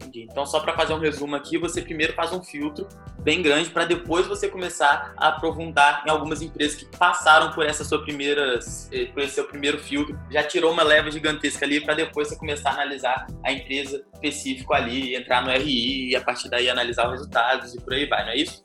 [0.10, 0.28] Entendi.
[0.30, 2.88] Então, só para fazer um resumo aqui, você primeiro faz um filtro
[3.20, 7.84] bem grande para depois você começar a aprofundar em algumas empresas que passaram por essa
[7.84, 8.60] sua primeira,
[8.92, 12.36] eh, por esse seu primeiro filtro, já tirou uma leva gigantesca ali para depois você
[12.36, 17.06] começar a analisar a empresa específica ali, entrar no RI e a partir daí analisar
[17.06, 18.64] os resultados e por aí vai, não é isso?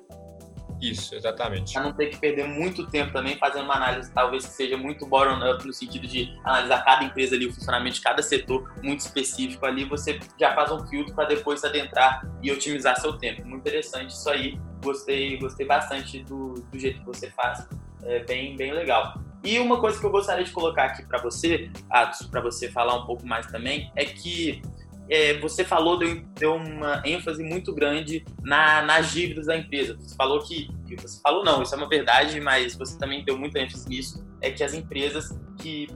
[0.90, 1.72] Isso, exatamente.
[1.72, 5.06] Para não ter que perder muito tempo também fazendo uma análise, talvez que seja muito
[5.06, 9.64] bottom-up, no sentido de analisar cada empresa ali, o funcionamento de cada setor muito específico
[9.64, 13.44] ali, você já faz um filtro para depois adentrar e otimizar seu tempo.
[13.46, 14.58] Muito interessante isso aí.
[14.82, 17.66] gostei, gostei bastante do, do jeito que você faz.
[18.02, 19.14] É bem, bem legal.
[19.42, 22.96] E uma coisa que eu gostaria de colocar aqui para você, Atos, para você falar
[22.96, 24.62] um pouco mais também, é que
[25.08, 29.96] é, você falou, deu, deu uma ênfase muito grande na, nas dívidas da empresa.
[30.00, 30.68] Você falou que,
[31.00, 34.50] você falou não, isso é uma verdade, mas você também deu muita ênfase nisso, é
[34.50, 35.88] que as empresas que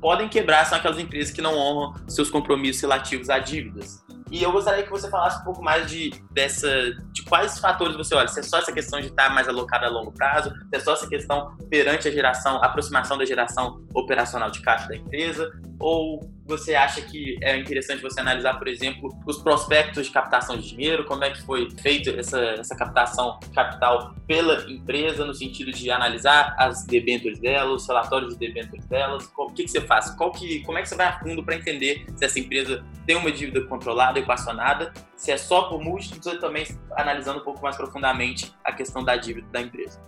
[0.00, 4.04] podem quebrar são aquelas empresas que não honram seus compromissos relativos a dívidas.
[4.30, 6.68] E eu gostaria que você falasse um pouco mais de, dessa,
[7.12, 8.26] de quais fatores você olha.
[8.26, 10.94] Se é só essa questão de estar mais alocado a longo prazo, se é só
[10.94, 16.20] essa questão perante a geração, a aproximação da geração operacional de caixa da empresa, ou
[16.46, 21.04] você acha que é interessante você analisar, por exemplo, os prospectos de captação de dinheiro,
[21.04, 25.90] como é que foi feita essa, essa captação de capital pela empresa, no sentido de
[25.90, 30.10] analisar as debêntures dela, os relatórios de debêntures delas, o que, que você faz?
[30.10, 33.16] Qual que, como é que você vai a fundo para entender se essa empresa tem
[33.16, 37.76] uma dívida controlada, equacionada, se é só por múltiplos ou também analisando um pouco mais
[37.76, 40.00] profundamente a questão da dívida da empresa?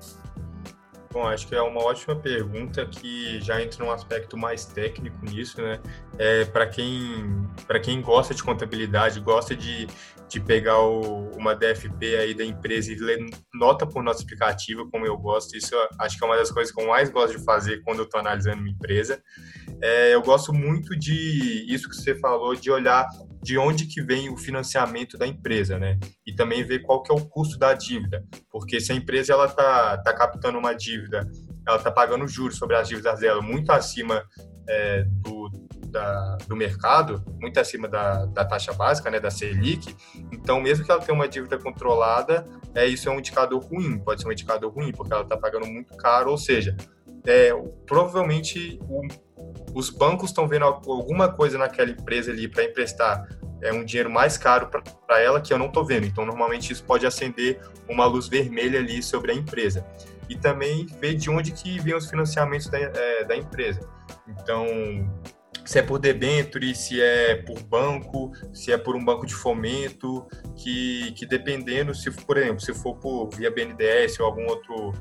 [1.17, 5.63] Bom, acho que é uma ótima pergunta que já entra num aspecto mais técnico nisso,
[5.63, 5.81] né?
[6.19, 7.49] É, para quem,
[7.83, 9.87] quem gosta de contabilidade, gosta de,
[10.29, 13.19] de pegar o, uma DFP aí da empresa e ler
[13.55, 16.71] nota por nota explicativa, como eu gosto, isso eu acho que é uma das coisas
[16.71, 19.19] que eu mais gosto de fazer quando eu estou analisando uma empresa.
[19.81, 23.09] É, eu gosto muito de isso que você falou, de olhar
[23.47, 25.97] de onde que vem o financiamento da empresa, né?
[26.27, 29.47] E também ver qual que é o custo da dívida, porque se a empresa ela
[29.47, 31.31] tá, tá captando uma dívida,
[31.65, 34.25] ela tá pagando juros sobre as dívidas dela muito acima
[34.69, 35.49] é, do,
[35.87, 39.95] da, do mercado, muito acima da, da taxa básica, né, da Selic.
[40.33, 44.23] Então, mesmo que ela tenha uma dívida controlada, é isso é um indicador ruim, pode
[44.23, 46.77] ser um indicador ruim, porque ela está pagando muito caro, ou seja,
[47.25, 47.53] é,
[47.87, 49.07] provavelmente o
[49.75, 53.27] os bancos estão vendo alguma coisa naquela empresa ali para emprestar
[53.63, 54.69] é um dinheiro mais caro
[55.07, 56.07] para ela que eu não estou vendo.
[56.07, 59.87] Então, normalmente isso pode acender uma luz vermelha ali sobre a empresa.
[60.29, 63.89] E também ver de onde que vem os financiamentos da, é, da empresa.
[64.29, 64.67] Então,
[65.65, 70.27] se é por debenture, se é por banco, se é por um banco de fomento,
[70.57, 74.93] que, que dependendo, se por exemplo, se for por via BNDES ou algum outro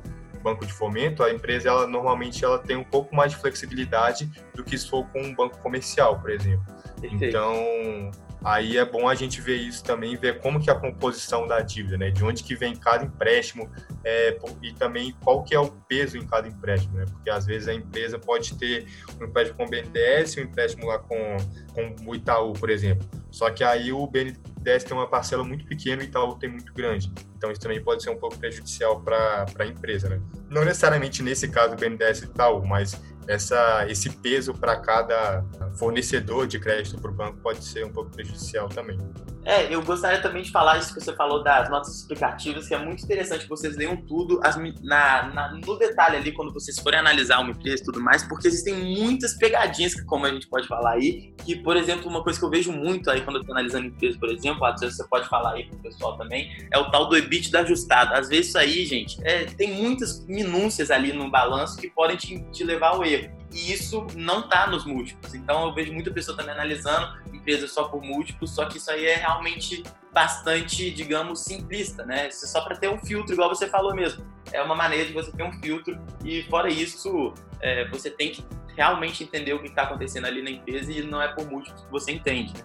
[0.46, 4.64] banco de fomento, a empresa ela normalmente ela tem um pouco mais de flexibilidade do
[4.64, 6.64] que se for com um banco comercial, por exemplo.
[7.02, 7.26] Perfeito.
[7.26, 8.12] Então,
[8.46, 11.62] aí é bom a gente ver isso também, ver como que é a composição da
[11.62, 12.12] dívida, né?
[12.12, 13.68] De onde que vem cada empréstimo
[14.04, 17.06] é, e também qual que é o peso em cada empréstimo, né?
[17.10, 18.86] Porque às vezes a empresa pode ter
[19.20, 21.38] um empréstimo com o BNDES um empréstimo lá com,
[21.74, 23.08] com o Itaú, por exemplo.
[23.32, 26.72] Só que aí o BNDES tem uma parcela muito pequena e o Itaú tem muito
[26.72, 27.12] grande.
[27.36, 30.22] Então isso também pode ser um pouco prejudicial para a empresa, né?
[30.50, 35.44] Não necessariamente nesse caso BNDES e Itaú, mas essa, esse peso para cada
[35.76, 38.98] fornecedor de crédito para o banco pode ser um pouco prejudicial também.
[39.46, 42.78] É, eu gostaria também de falar isso que você falou das notas explicativas, que é
[42.78, 47.40] muito interessante vocês leiam tudo as, na, na, no detalhe ali, quando vocês forem analisar
[47.40, 50.94] uma empresa e tudo mais, porque existem muitas pegadinhas, que, como a gente pode falar
[50.94, 53.86] aí, que, por exemplo, uma coisa que eu vejo muito aí quando eu estou analisando
[53.86, 57.08] empresa, por exemplo, às vezes você pode falar aí pro pessoal também, é o tal
[57.08, 58.16] do EBITDA ajustado.
[58.16, 62.44] Às vezes isso aí, gente, é, tem muitas minúcias ali no balanço que podem te,
[62.52, 65.34] te levar ao erro e isso não está nos múltiplos.
[65.34, 69.06] Então eu vejo muita pessoa também analisando empresas só por múltiplos, só que isso aí
[69.06, 72.30] é realmente bastante, digamos, simplista, né?
[72.30, 74.26] Isso é só para ter um filtro, igual você falou mesmo.
[74.52, 78.46] É uma maneira de você ter um filtro e fora isso, é, você tem que
[78.76, 81.92] realmente entender o que está acontecendo ali na empresa e não é por múltiplos que
[81.92, 82.64] você entende, né?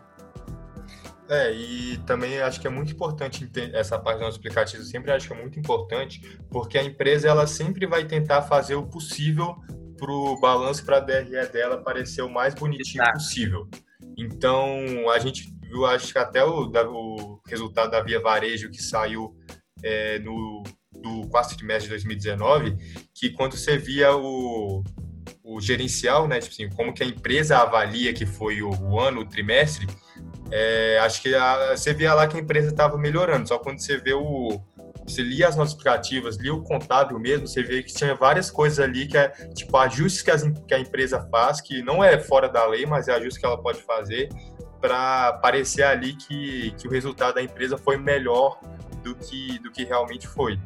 [1.28, 5.28] É, e também acho que é muito importante essa parte do nosso aplicativo, sempre acho
[5.28, 9.56] que é muito importante, porque a empresa ela sempre vai tentar fazer o possível
[10.00, 13.18] para o balanço para a DRE dela parecer o mais bonitinho Exato.
[13.18, 13.68] possível.
[14.16, 19.36] Então, a gente viu, acho que até o, o resultado da Via Varejo que saiu
[19.82, 22.76] é, no do quarto trimestre de 2019,
[23.14, 24.84] que quando você via o,
[25.42, 29.20] o gerencial, né, tipo assim, como que a empresa avalia que foi o, o ano,
[29.20, 29.86] o trimestre,
[30.50, 33.96] é, acho que a, você via lá que a empresa estava melhorando, só quando você
[33.96, 34.60] vê o,
[35.10, 38.78] você lia as notas explicativas, lia o contábil mesmo, você vê que tinha várias coisas
[38.78, 42.48] ali que é tipo ajustes que, as, que a empresa faz, que não é fora
[42.48, 44.28] da lei, mas é ajustes que ela pode fazer
[44.80, 48.58] para parecer ali que, que o resultado da empresa foi melhor
[49.02, 50.58] do que, do que realmente foi.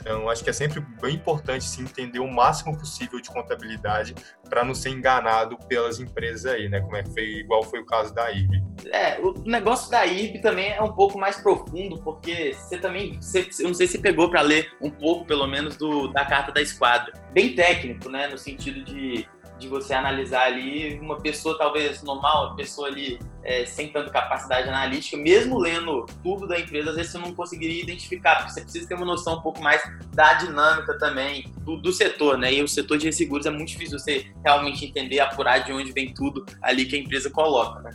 [0.00, 4.14] Então, acho que é sempre bem importante se entender o máximo possível de contabilidade
[4.48, 6.80] para não ser enganado pelas empresas aí, né?
[6.80, 8.62] Como é que foi, igual foi o caso da IRB.
[8.90, 13.48] É, o negócio da IRB também é um pouco mais profundo, porque você também, você,
[13.60, 16.62] eu não sei se pegou para ler um pouco, pelo menos, do, da carta da
[16.62, 17.12] esquadra.
[17.32, 18.26] Bem técnico, né?
[18.26, 19.28] No sentido de
[19.60, 24.68] de você analisar ali uma pessoa talvez normal, uma pessoa ali é, sem tanta capacidade
[24.68, 28.88] analítica, mesmo lendo tudo da empresa, às vezes você não conseguiria identificar, porque você precisa
[28.88, 29.82] ter uma noção um pouco mais
[30.14, 32.52] da dinâmica também do, do setor, né?
[32.52, 36.12] E o setor de resseguros é muito difícil você realmente entender, apurar de onde vem
[36.12, 37.90] tudo ali que a empresa coloca, né?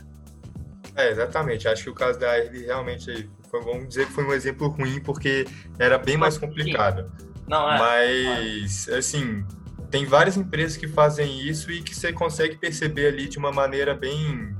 [0.94, 1.68] É, exatamente.
[1.68, 5.00] Acho que o caso da ARB realmente foi, vamos dizer que foi um exemplo ruim,
[5.00, 5.46] porque
[5.78, 7.10] era bem mais complicado.
[7.46, 7.78] Não, é.
[7.78, 9.44] Mas, assim,
[9.90, 13.94] tem várias empresas que fazem isso e que você consegue perceber ali de uma maneira
[13.94, 14.54] bem,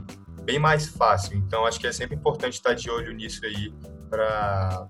[0.44, 1.36] bem mais fácil.
[1.36, 3.72] Então, acho que é sempre importante estar de olho nisso aí
[4.08, 4.88] para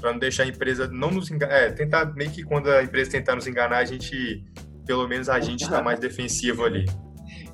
[0.00, 1.54] para não deixar a empresa não nos enganar.
[1.54, 4.44] É, tentar meio que quando a empresa tentar nos enganar, a gente,
[4.86, 6.84] pelo menos a gente está mais defensivo ali.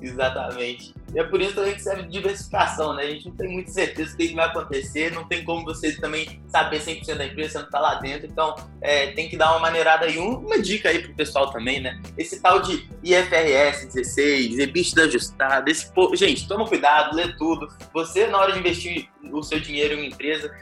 [0.03, 0.93] Exatamente.
[1.13, 3.03] E é por isso também que serve diversificação, né?
[3.03, 6.41] A gente não tem muita certeza do que vai acontecer, não tem como você também
[6.49, 9.59] saber 100% da empresa, você não tá lá dentro, então é, tem que dar uma
[9.59, 10.17] maneirada aí.
[10.17, 12.01] Uma dica aí pro pessoal também, né?
[12.17, 15.89] Esse tal de IFRS 16, EBITDA ajustado, esse...
[16.15, 17.69] Gente, toma cuidado, lê tudo.
[17.93, 20.53] Você, na hora de investir o seu dinheiro em uma empresa,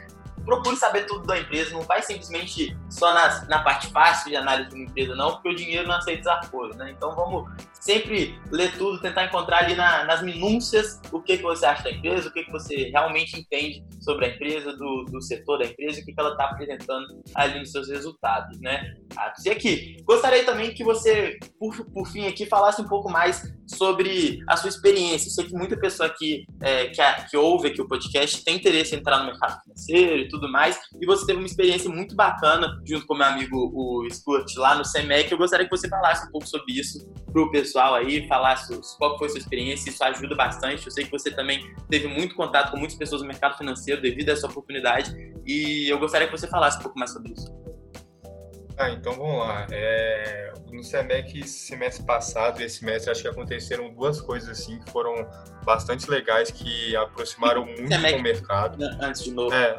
[0.44, 4.70] procure saber tudo da empresa, não vai simplesmente só na, na parte fácil de análise
[4.70, 6.90] de uma empresa, não, porque o dinheiro não aceita desaforo, né?
[6.90, 7.50] Então vamos
[7.82, 11.90] sempre ler tudo, tentar encontrar ali na, nas minúcias o que, que você acha da
[11.90, 16.00] empresa, o que, que você realmente entende sobre a empresa, do, do setor da empresa,
[16.00, 18.94] o que, que ela está apresentando ali nos seus resultados, né?
[19.44, 24.38] E aqui, gostaria também que você, por, por fim aqui, falasse um pouco mais sobre
[24.48, 25.30] a sua experiência.
[25.30, 28.98] Sei que muita pessoa aqui é, que, que ouve aqui o podcast tem interesse em
[28.98, 33.06] entrar no mercado financeiro e tudo mais, e você teve uma experiência muito bacana junto
[33.06, 35.32] com meu amigo o Stuart lá no CEMEC.
[35.32, 38.62] Eu gostaria que você falasse um pouco sobre isso para o pessoal pessoal aí, falar
[38.98, 40.84] qual foi a sua experiência, isso ajuda bastante.
[40.84, 44.28] Eu sei que você também teve muito contato com muitas pessoas no mercado financeiro devido
[44.28, 45.14] a essa oportunidade
[45.46, 47.50] e eu gostaria que você falasse um pouco mais sobre isso.
[48.76, 49.66] Ah, então vamos lá.
[49.70, 54.90] É, no SEMEC, semestre passado e esse semestre, acho que aconteceram duas coisas assim que
[54.90, 55.26] foram
[55.64, 58.84] bastante legais, que aproximaram muito com o mercado.
[59.00, 59.54] Antes de novo.
[59.54, 59.76] É,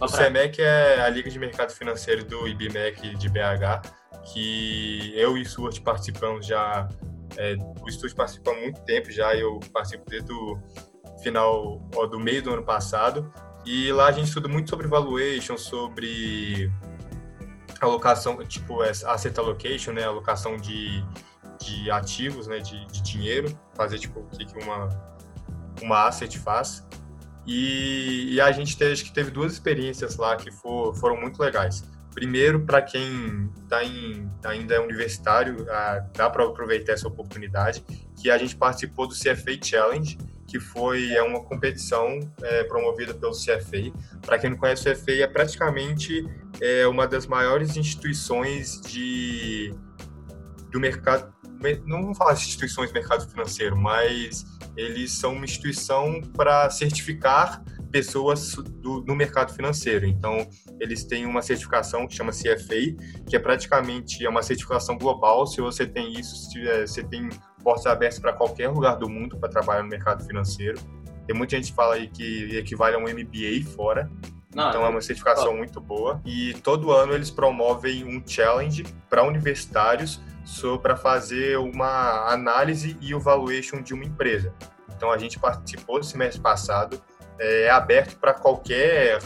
[0.00, 3.88] o SEMEC é a Liga de Mercado Financeiro do IBMEC de BH,
[4.32, 6.88] que eu e Stuart participamos já
[7.36, 10.58] é, o estúdio participa há muito tempo já, eu participo desde o
[11.22, 13.32] final, ó, do meio do ano passado.
[13.64, 16.70] E lá a gente estuda muito sobre valuation, sobre
[17.80, 21.04] alocação, tipo asset allocation, né, alocação de,
[21.60, 24.88] de ativos, né, de, de dinheiro, fazer tipo o que uma
[25.82, 26.86] uma asset faz.
[27.46, 31.40] E, e a gente teve, acho que teve duas experiências lá que for, foram muito
[31.40, 31.84] legais.
[32.16, 37.84] Primeiro, para quem tá em, ainda é universitário, ah, dá para aproveitar essa oportunidade,
[38.18, 40.16] que a gente participou do CFA Challenge,
[40.48, 43.92] que foi é uma competição é, promovida pelo CFA.
[44.22, 46.26] Para quem não conhece o CFA, é praticamente
[46.58, 49.74] é, uma das maiores instituições de
[50.72, 51.34] do mercado,
[51.84, 57.62] não vamos falar de instituições do mercado financeiro, mas eles são uma instituição para certificar
[57.96, 60.04] pessoas do, no mercado financeiro.
[60.04, 60.46] Então,
[60.78, 62.94] eles têm uma certificação que chama CFA,
[63.26, 65.46] que é praticamente é uma certificação global.
[65.46, 66.36] Se você tem isso,
[66.86, 67.30] você tem
[67.64, 70.78] portas abertas para qualquer lugar do mundo para trabalhar no mercado financeiro.
[71.26, 74.10] Tem muita gente que fala aí que equivale a um MBA fora.
[74.54, 76.20] Não, então é uma certificação muito boa.
[76.26, 80.20] E todo ano eles promovem um challenge para universitários
[80.82, 84.54] para fazer uma análise e evaluation de uma empresa.
[84.94, 87.02] Então a gente participou no semestre passado
[87.38, 89.18] é, é aberto para qualquer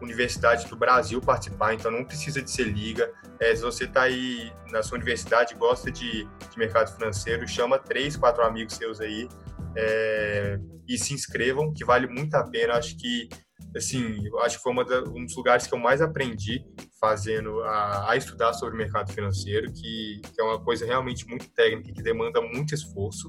[0.00, 3.10] universidade do Brasil participar, então não precisa de ser liga.
[3.38, 8.16] É, se você está aí na sua universidade gosta de, de, mercado financeiro, chama três,
[8.16, 9.28] quatro amigos seus aí
[9.76, 12.74] é, e se inscrevam, que vale muito a pena.
[12.74, 13.28] Acho que
[13.76, 16.64] assim, acho que foi da, um dos lugares que eu mais aprendi
[17.00, 21.92] fazendo a, a estudar sobre mercado financeiro, que, que é uma coisa realmente muito técnica,
[21.92, 23.28] que demanda muito esforço.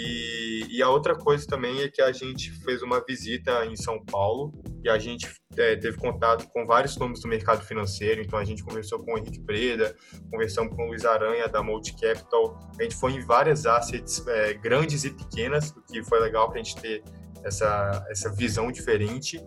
[0.00, 4.04] E, e, a outra coisa também é que a gente fez uma visita em São
[4.04, 4.52] Paulo
[4.84, 8.22] e a gente é, teve contato com vários nomes do mercado financeiro.
[8.22, 9.96] Então a gente conversou com o Henrique Preda,
[10.30, 12.60] conversamos com o Luiz Aranha da Multi Capital.
[12.78, 16.60] A gente foi em várias assets é, grandes e pequenas, o que foi legal para
[16.60, 17.02] a gente ter
[17.42, 19.42] essa, essa visão diferente.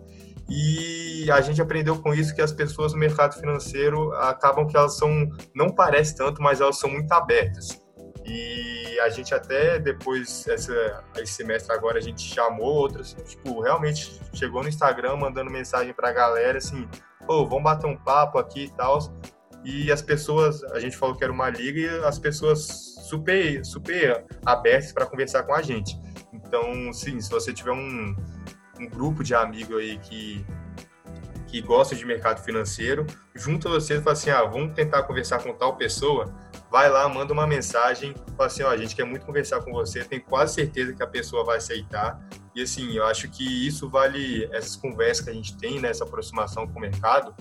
[0.50, 4.98] E a gente aprendeu com isso que as pessoas no mercado financeiro acabam que elas
[4.98, 7.81] são, não parece tanto, mas elas são muito abertas.
[8.24, 14.20] E a gente até depois, essa, esse semestre agora, a gente chamou outras, tipo, realmente
[14.32, 16.88] chegou no Instagram mandando mensagem pra galera, assim,
[17.26, 18.98] pô, vamos bater um papo aqui e tal.
[19.64, 24.24] E as pessoas, a gente falou que era uma liga e as pessoas super, super
[24.44, 25.98] abertas para conversar com a gente.
[26.32, 28.16] Então, sim, se você tiver um,
[28.78, 30.44] um grupo de amigos aí que
[31.52, 35.52] que gosta de mercado financeiro, junta você e fala assim, ah, vamos tentar conversar com
[35.52, 36.34] tal pessoa,
[36.72, 40.02] vai lá, manda uma mensagem, fala assim, ó, a gente quer muito conversar com você,
[40.02, 42.18] tenho quase certeza que a pessoa vai aceitar.
[42.54, 46.66] E assim, eu acho que isso vale, essas conversas que a gente tem, né, aproximação
[46.66, 47.34] com o mercado,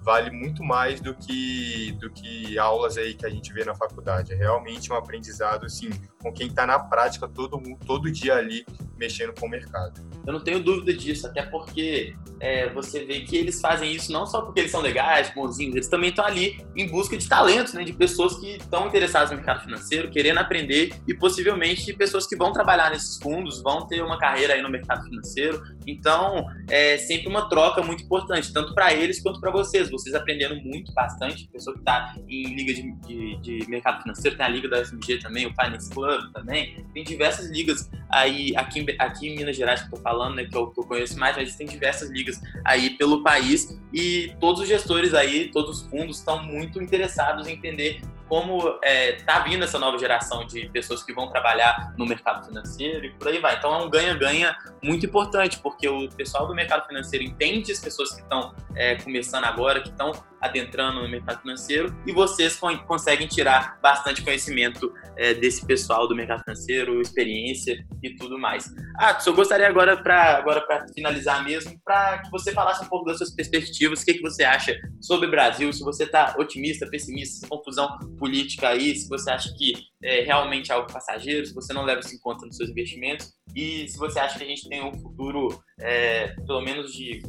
[0.00, 4.32] vale muito mais do que do que aulas aí que a gente vê na faculdade.
[4.32, 5.90] É realmente um aprendizado assim
[6.22, 8.64] com quem está na prática todo todo dia ali
[8.98, 10.00] mexendo com o mercado.
[10.26, 14.26] Eu não tenho dúvida disso, até porque é, você vê que eles fazem isso não
[14.26, 17.84] só porque eles são legais, bonzinhos, eles também estão ali em busca de talentos, né,
[17.84, 22.52] de pessoas que estão interessadas no mercado financeiro, querendo aprender e possivelmente pessoas que vão
[22.52, 25.62] trabalhar nesses fundos, vão ter uma carreira aí no mercado financeiro.
[25.86, 29.90] Então, é sempre uma troca muito importante, tanto para eles quanto para vocês.
[29.90, 31.48] Vocês aprendendo muito, bastante.
[31.48, 35.18] Pessoa que está em liga de, de, de, mercado financeiro, tem a liga da SMG
[35.18, 36.84] também, o Finance Club também.
[36.92, 40.56] Tem diversas ligas aí aqui, aqui em Minas Gerais que eu tô falando, né, que
[40.56, 44.68] eu, que eu conheço mais, mas tem diversas ligas aí pelo país e todos os
[44.68, 49.78] gestores aí, todos os fundos estão muito interessados em entender como é, tá vindo essa
[49.78, 53.56] nova geração de pessoas que vão trabalhar no mercado financeiro e por aí vai.
[53.56, 58.12] Então é um ganha-ganha muito importante, porque o pessoal do mercado financeiro entende as pessoas
[58.12, 63.78] que estão é, começando agora, que estão adentrando no mercado financeiro e vocês conseguem tirar
[63.82, 68.72] bastante conhecimento é, desse pessoal do mercado financeiro, experiência e tudo mais.
[68.96, 70.64] Ah, eu gostaria agora para agora
[70.94, 74.44] finalizar mesmo, para que você falasse um pouco das suas perspectivas, o que, que você
[74.44, 79.52] acha sobre o Brasil, se você está otimista, pessimista, confusão política aí, se você acha
[79.58, 79.72] que
[80.02, 83.88] é realmente algo passageiro, se você não leva isso em conta nos seus investimentos e
[83.88, 87.20] se você acha que a gente tem um futuro, é, pelo menos de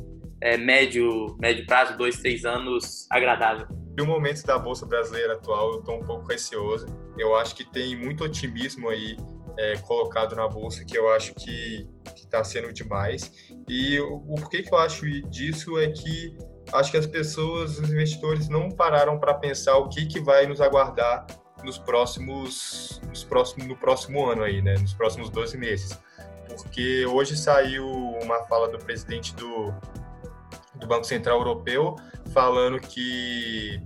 [0.41, 3.67] é, médio, médio prazo, dois, três anos, agradável?
[3.97, 6.87] No momento da Bolsa Brasileira atual, eu estou um pouco receoso.
[7.17, 9.17] Eu acho que tem muito otimismo aí
[9.57, 11.85] é, colocado na Bolsa que eu acho que
[12.15, 13.51] está sendo demais.
[13.67, 16.37] E o, o porquê que eu acho disso é que
[16.71, 20.61] acho que as pessoas, os investidores não pararam para pensar o que, que vai nos
[20.61, 21.25] aguardar
[21.63, 24.75] nos próximos, nos próximos, no próximo ano aí, né?
[24.75, 25.99] Nos próximos 12 meses.
[26.47, 27.85] Porque hoje saiu
[28.23, 29.73] uma fala do presidente do,
[30.79, 31.95] do Banco Central Europeu
[32.33, 33.81] falando que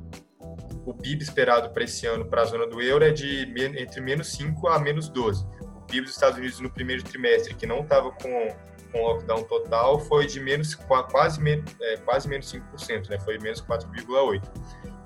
[0.86, 4.32] o PIB esperado para esse ano para a zona do euro é de entre menos
[4.34, 5.46] 5 a menos 12.
[5.62, 8.56] O PIB dos Estados Unidos no primeiro trimestre, que não estava com,
[8.92, 11.42] com lockdown total, foi de menos quase,
[11.82, 13.20] é, quase menos 5%, né?
[13.20, 14.42] foi menos 4,8%.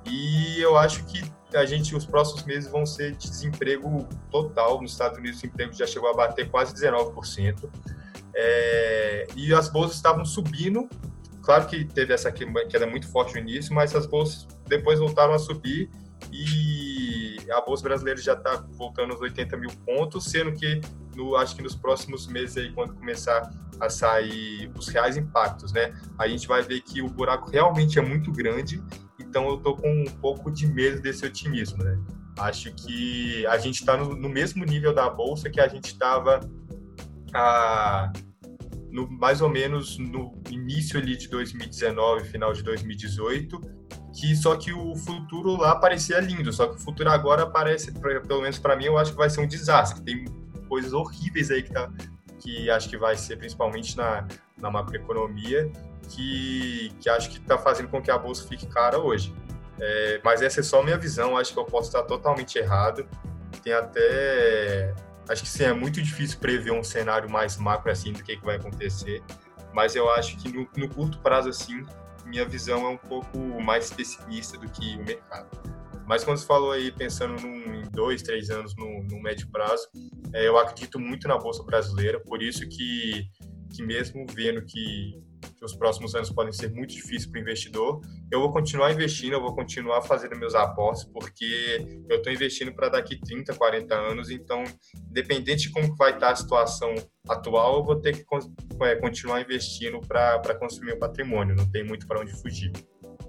[0.10, 1.22] E eu acho que
[1.54, 4.82] a gente, os próximos meses vão ser de desemprego total.
[4.82, 7.70] Nos Estados Unidos, o desemprego já chegou a bater quase 19%.
[8.34, 10.88] É, e as bolsas estavam subindo
[11.48, 15.40] Claro que teve essa queda muito forte no início, mas as bolsas depois voltaram a
[15.40, 15.90] subir
[16.30, 20.82] e a bolsa brasileira já está voltando aos 80 mil pontos, sendo que
[21.16, 25.98] no, acho que nos próximos meses aí, quando começar a sair os reais impactos, né,
[26.20, 28.84] a gente vai ver que o buraco realmente é muito grande.
[29.18, 31.98] Então eu tô com um pouco de medo desse otimismo, né?
[32.40, 36.42] Acho que a gente está no, no, mesmo nível da bolsa que a gente estava
[37.34, 38.12] a
[38.92, 43.60] no, mais ou menos no início ali de 2019, final de 2018,
[44.14, 48.42] que só que o futuro lá parecia lindo, só que o futuro agora parece, pelo
[48.42, 50.04] menos para mim, eu acho que vai ser um desastre.
[50.04, 50.26] Tem
[50.68, 51.92] coisas horríveis aí que tá
[52.40, 54.26] que acho que vai ser principalmente na,
[54.58, 55.70] na macroeconomia,
[56.10, 59.34] que, que acho que está fazendo com que a bolsa fique cara hoje.
[59.80, 63.08] É, mas essa é só minha visão, acho que eu posso estar totalmente errado.
[63.64, 64.94] Tem até
[65.30, 68.46] Acho que sim, é muito difícil prever um cenário mais macro assim do que, que
[68.46, 69.22] vai acontecer,
[69.74, 71.86] mas eu acho que no, no curto prazo assim,
[72.26, 75.50] minha visão é um pouco mais pessimista do que o mercado.
[76.06, 79.90] Mas quando você falou aí, pensando num, em dois, três anos no, no médio prazo,
[80.34, 83.30] é, eu acredito muito na Bolsa Brasileira, por isso que,
[83.76, 85.22] que mesmo vendo que
[85.56, 89.34] que os próximos anos podem ser muito difíceis para o investidor, eu vou continuar investindo,
[89.34, 94.30] eu vou continuar fazendo meus aportes, porque eu estou investindo para daqui 30, 40 anos,
[94.30, 94.64] então,
[95.10, 96.94] independente de como vai estar a situação
[97.28, 98.26] atual, eu vou ter que
[98.84, 102.72] é, continuar investindo para construir meu patrimônio, não tem muito para onde fugir.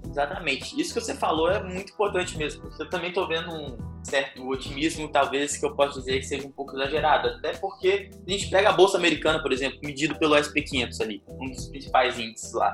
[0.09, 0.79] Exatamente.
[0.79, 5.07] Isso que você falou é muito importante mesmo, eu também estou vendo um certo otimismo,
[5.09, 7.27] talvez, que eu posso dizer que seja um pouco exagerado.
[7.27, 11.49] Até porque a gente pega a Bolsa Americana, por exemplo, medido pelo SP500 ali, um
[11.49, 12.71] dos principais índices lá.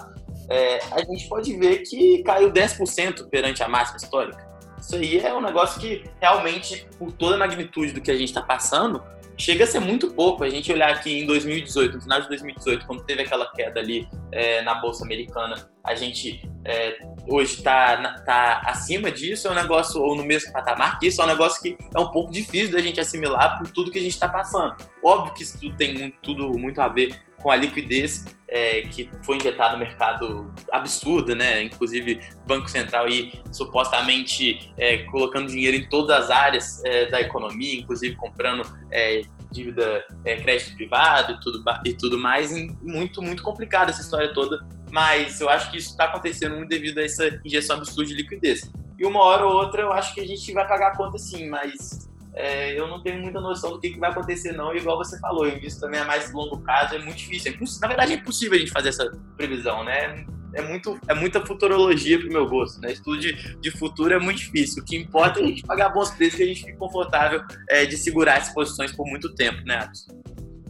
[0.49, 4.55] É, a gente pode ver que caiu 10% perante a máxima histórica.
[4.79, 8.29] Isso aí é um negócio que realmente, por toda a magnitude do que a gente
[8.29, 9.03] está passando,
[9.37, 10.43] chega a ser muito pouco.
[10.43, 14.07] A gente olhar aqui em 2018, no final de 2018, quando teve aquela queda ali
[14.31, 20.01] é, na Bolsa Americana, a gente é, hoje está tá acima disso, é um negócio,
[20.01, 22.81] ou no mesmo patamar que isso, é um negócio que é um pouco difícil da
[22.81, 24.75] gente assimilar por tudo que a gente está passando.
[25.03, 29.09] Óbvio que isso tudo tem muito, tudo muito a ver com a liquidez é, que
[29.23, 31.63] foi injetada no mercado absurda, né?
[31.63, 37.79] Inclusive Banco Central aí supostamente é, colocando dinheiro em todas as áreas é, da economia,
[37.79, 39.21] inclusive comprando é,
[39.51, 42.51] dívida, é, crédito privado e tudo, e tudo mais.
[42.81, 46.99] muito, muito complicada essa história toda, mas eu acho que isso está acontecendo muito devido
[46.99, 48.71] a essa injeção absurda de liquidez.
[48.97, 51.49] E uma hora ou outra eu acho que a gente vai pagar a conta sim,
[51.49, 54.73] mas é, eu não tenho muita noção do que, que vai acontecer, não.
[54.73, 57.53] E igual você falou, isso também é mais longo prazo, é muito difícil.
[57.53, 60.25] É na verdade, é impossível a gente fazer essa previsão, né?
[60.53, 62.91] É, muito, é muita futurologia pro meu gosto, né?
[62.91, 64.83] Estudo de, de futuro é muito difícil.
[64.83, 67.85] O que importa é a gente pagar bons preços e a gente fique confortável é,
[67.85, 70.07] de segurar essas posições por muito tempo, né, Atos?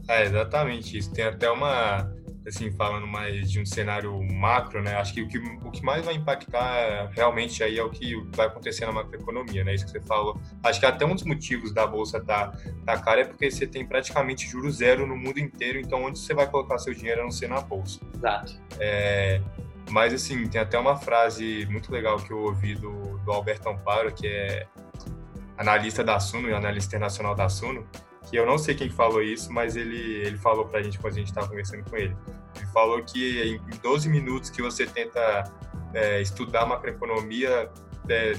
[0.08, 1.12] É, exatamente isso.
[1.12, 2.12] Tem até uma
[2.48, 4.96] assim, falando mais de um cenário macro, né?
[4.96, 8.48] Acho que o que, o que mais vai impactar realmente aí é o que vai
[8.48, 9.74] acontecer na macroeconomia, né?
[9.74, 10.40] Isso que você falou.
[10.64, 12.54] Acho que até um dos motivos da bolsa tá,
[12.86, 16.34] tá cara é porque você tem praticamente juro zero no mundo inteiro, então onde você
[16.34, 18.00] vai colocar seu dinheiro a não ser na bolsa.
[18.16, 18.60] Exato.
[18.80, 19.42] É,
[19.90, 24.14] mas assim, tem até uma frase muito legal que eu ouvi do, do Alberto Amparo,
[24.14, 24.68] que é
[25.58, 27.88] analista da Suno e analista internacional da Suno,
[28.30, 31.18] que eu não sei quem falou isso, mas ele, ele falou pra gente quando a
[31.18, 32.16] gente estava conversando com ele.
[32.56, 35.44] Ele falou que em 12 minutos que você tenta
[35.94, 37.70] é, estudar macroeconomia,
[38.10, 38.34] é,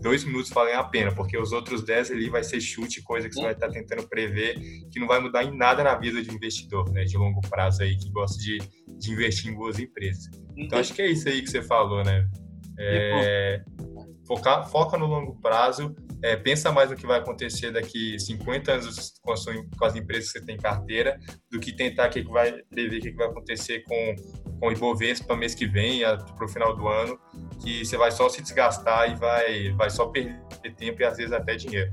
[0.00, 3.34] dois minutos valem a pena, porque os outros 10 ali vai ser chute, coisa que
[3.34, 4.54] você vai estar tá tentando prever,
[4.90, 7.96] que não vai mudar em nada na vida de investidor, né, de longo prazo aí,
[7.96, 8.58] que gosta de,
[8.98, 10.28] de investir em boas empresas.
[10.56, 12.28] Então acho que é isso aí que você falou, né?
[12.82, 13.62] É,
[14.26, 19.14] focar, foca no longo prazo, é, pensa mais no que vai acontecer daqui 50 anos
[19.22, 21.18] com, sua, com, as empresas que você tem em carteira,
[21.50, 24.14] do que tentar que vai prever o que vai acontecer com,
[24.58, 27.18] com o Ibovespa mês que vem, para o final do ano,
[27.62, 30.40] que você vai só se desgastar e vai, vai só perder
[30.76, 31.90] tempo e às vezes até dinheiro.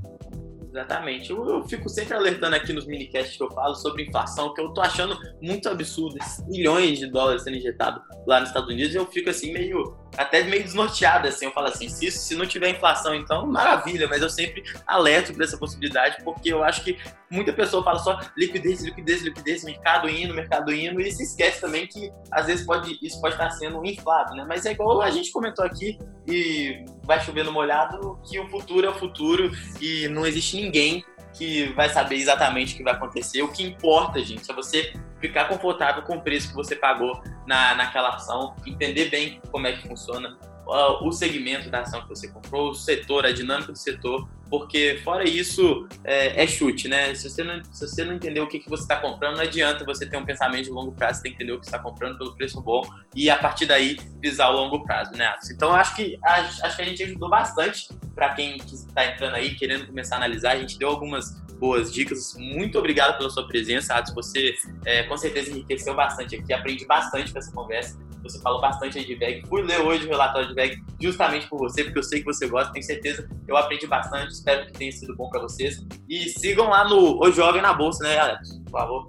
[0.70, 1.30] Exatamente.
[1.30, 4.72] Eu, eu, fico sempre alertando aqui nos minicasts que eu falo sobre inflação, que eu
[4.72, 6.16] tô achando muito absurdo.
[6.18, 10.42] Esses milhões de dólares sendo injetados lá nos Estados Unidos, eu fico assim meio até
[10.42, 14.28] meio desnorteado, assim, eu falo assim, se, se não tiver inflação, então maravilha, mas eu
[14.28, 16.98] sempre alerto para essa possibilidade, porque eu acho que
[17.30, 21.86] muita pessoa fala só liquidez, liquidez, liquidez, mercado indo, mercado indo, e se esquece também
[21.86, 24.44] que às vezes pode, isso pode estar sendo inflado, né?
[24.46, 25.96] Mas é igual a gente comentou aqui,
[26.26, 29.50] e vai chover no molhado, que o futuro é o futuro,
[29.80, 31.04] e não existe ninguém
[31.38, 33.42] que vai saber exatamente o que vai acontecer.
[33.42, 37.76] O que importa, gente, é você ficar confortável com o preço que você pagou na,
[37.76, 40.36] naquela ação, entender bem como é que funciona
[40.66, 45.00] uh, o segmento da ação que você comprou, o setor, a dinâmica do setor, porque
[45.04, 47.14] fora isso é, é chute, né?
[47.14, 49.84] Se você, não, se você não entender o que, que você está comprando, não adianta
[49.84, 52.18] você ter um pensamento de longo prazo, você tem que entender o que está comprando
[52.18, 52.82] pelo preço bom
[53.14, 55.34] e a partir daí visar o longo prazo, né?
[55.52, 59.86] Então acho que acho que a gente ajudou bastante para quem está entrando aí querendo
[59.86, 60.52] começar a analisar.
[60.52, 62.34] A gente deu algumas boas dicas.
[62.38, 64.14] Muito obrigado pela sua presença, Atos.
[64.14, 67.98] Você é, com certeza enriqueceu bastante aqui, aprendi bastante com essa conversa.
[68.28, 69.46] Você falou bastante aí de VEG.
[69.48, 72.46] Fui ler hoje o relatório de VEG justamente por você, porque eu sei que você
[72.46, 73.28] gosta, tenho certeza.
[73.46, 75.84] Eu aprendi bastante, espero que tenha sido bom para vocês.
[76.08, 78.58] E sigam lá no O Jovem na Bolsa, né, Alex?
[78.64, 79.06] Por favor.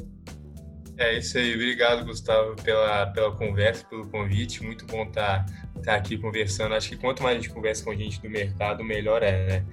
[0.97, 4.61] É isso aí, obrigado, Gustavo, pela, pela conversa, pelo convite.
[4.63, 6.75] Muito bom estar tá, tá aqui conversando.
[6.75, 9.65] Acho que quanto mais a gente conversa com a gente do mercado, melhor é, né?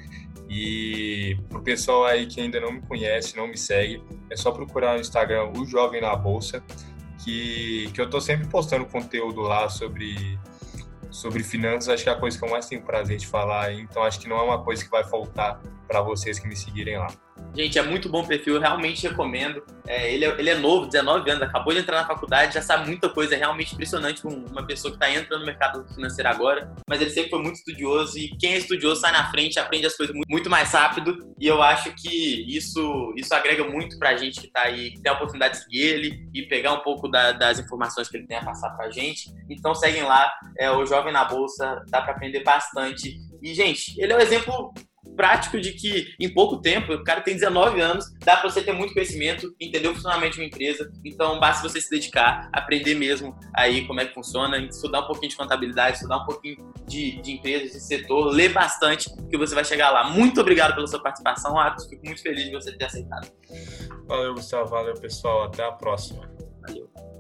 [0.49, 4.95] E pro pessoal aí que ainda não me conhece, não me segue, é só procurar
[4.95, 6.63] no Instagram o Jovem na Bolsa
[7.25, 10.39] que, que eu estou sempre postando conteúdo lá sobre,
[11.11, 11.89] sobre finanças.
[11.89, 13.73] Acho que é a coisa que eu mais tenho prazer de falar.
[13.73, 16.99] Então, acho que não é uma coisa que vai faltar para vocês que me seguirem
[16.99, 17.09] lá.
[17.55, 19.65] Gente, é muito bom perfil, eu realmente recomendo.
[19.87, 22.87] É, ele, é, ele é novo, 19 anos, acabou de entrar na faculdade, já sabe
[22.87, 26.71] muita coisa, é realmente impressionante uma pessoa que está entrando no mercado financeiro agora.
[26.89, 29.97] Mas ele sempre foi muito estudioso e quem é estudioso sai na frente, aprende as
[29.97, 31.35] coisas muito, muito mais rápido.
[31.41, 35.01] E eu acho que isso, isso agrega muito para a gente que está aí, que
[35.01, 38.27] tem a oportunidade de seguir ele e pegar um pouco da, das informações que ele
[38.27, 39.31] tem a passar para a gente.
[39.49, 43.19] Então seguem lá, é o Jovem na Bolsa, dá para aprender bastante.
[43.43, 44.75] E, gente, ele é um exemplo
[45.15, 48.73] prático de que em pouco tempo, o cara tem 19 anos, dá para você ter
[48.73, 50.91] muito conhecimento, entender o funcionamento de uma empresa.
[51.05, 55.31] Então, basta você se dedicar, aprender mesmo aí como é que funciona, estudar um pouquinho
[55.31, 59.65] de contabilidade, estudar um pouquinho de, de empresas, de setor, ler bastante, que você vai
[59.65, 60.11] chegar lá.
[60.11, 61.87] Muito obrigado pela sua participação, Atos.
[61.87, 63.31] Fico muito feliz de você ter aceitado.
[64.07, 64.71] Valeu, Gustavo.
[64.71, 65.45] Valeu, pessoal.
[65.45, 66.29] Até a próxima.
[66.67, 67.16] Valeu.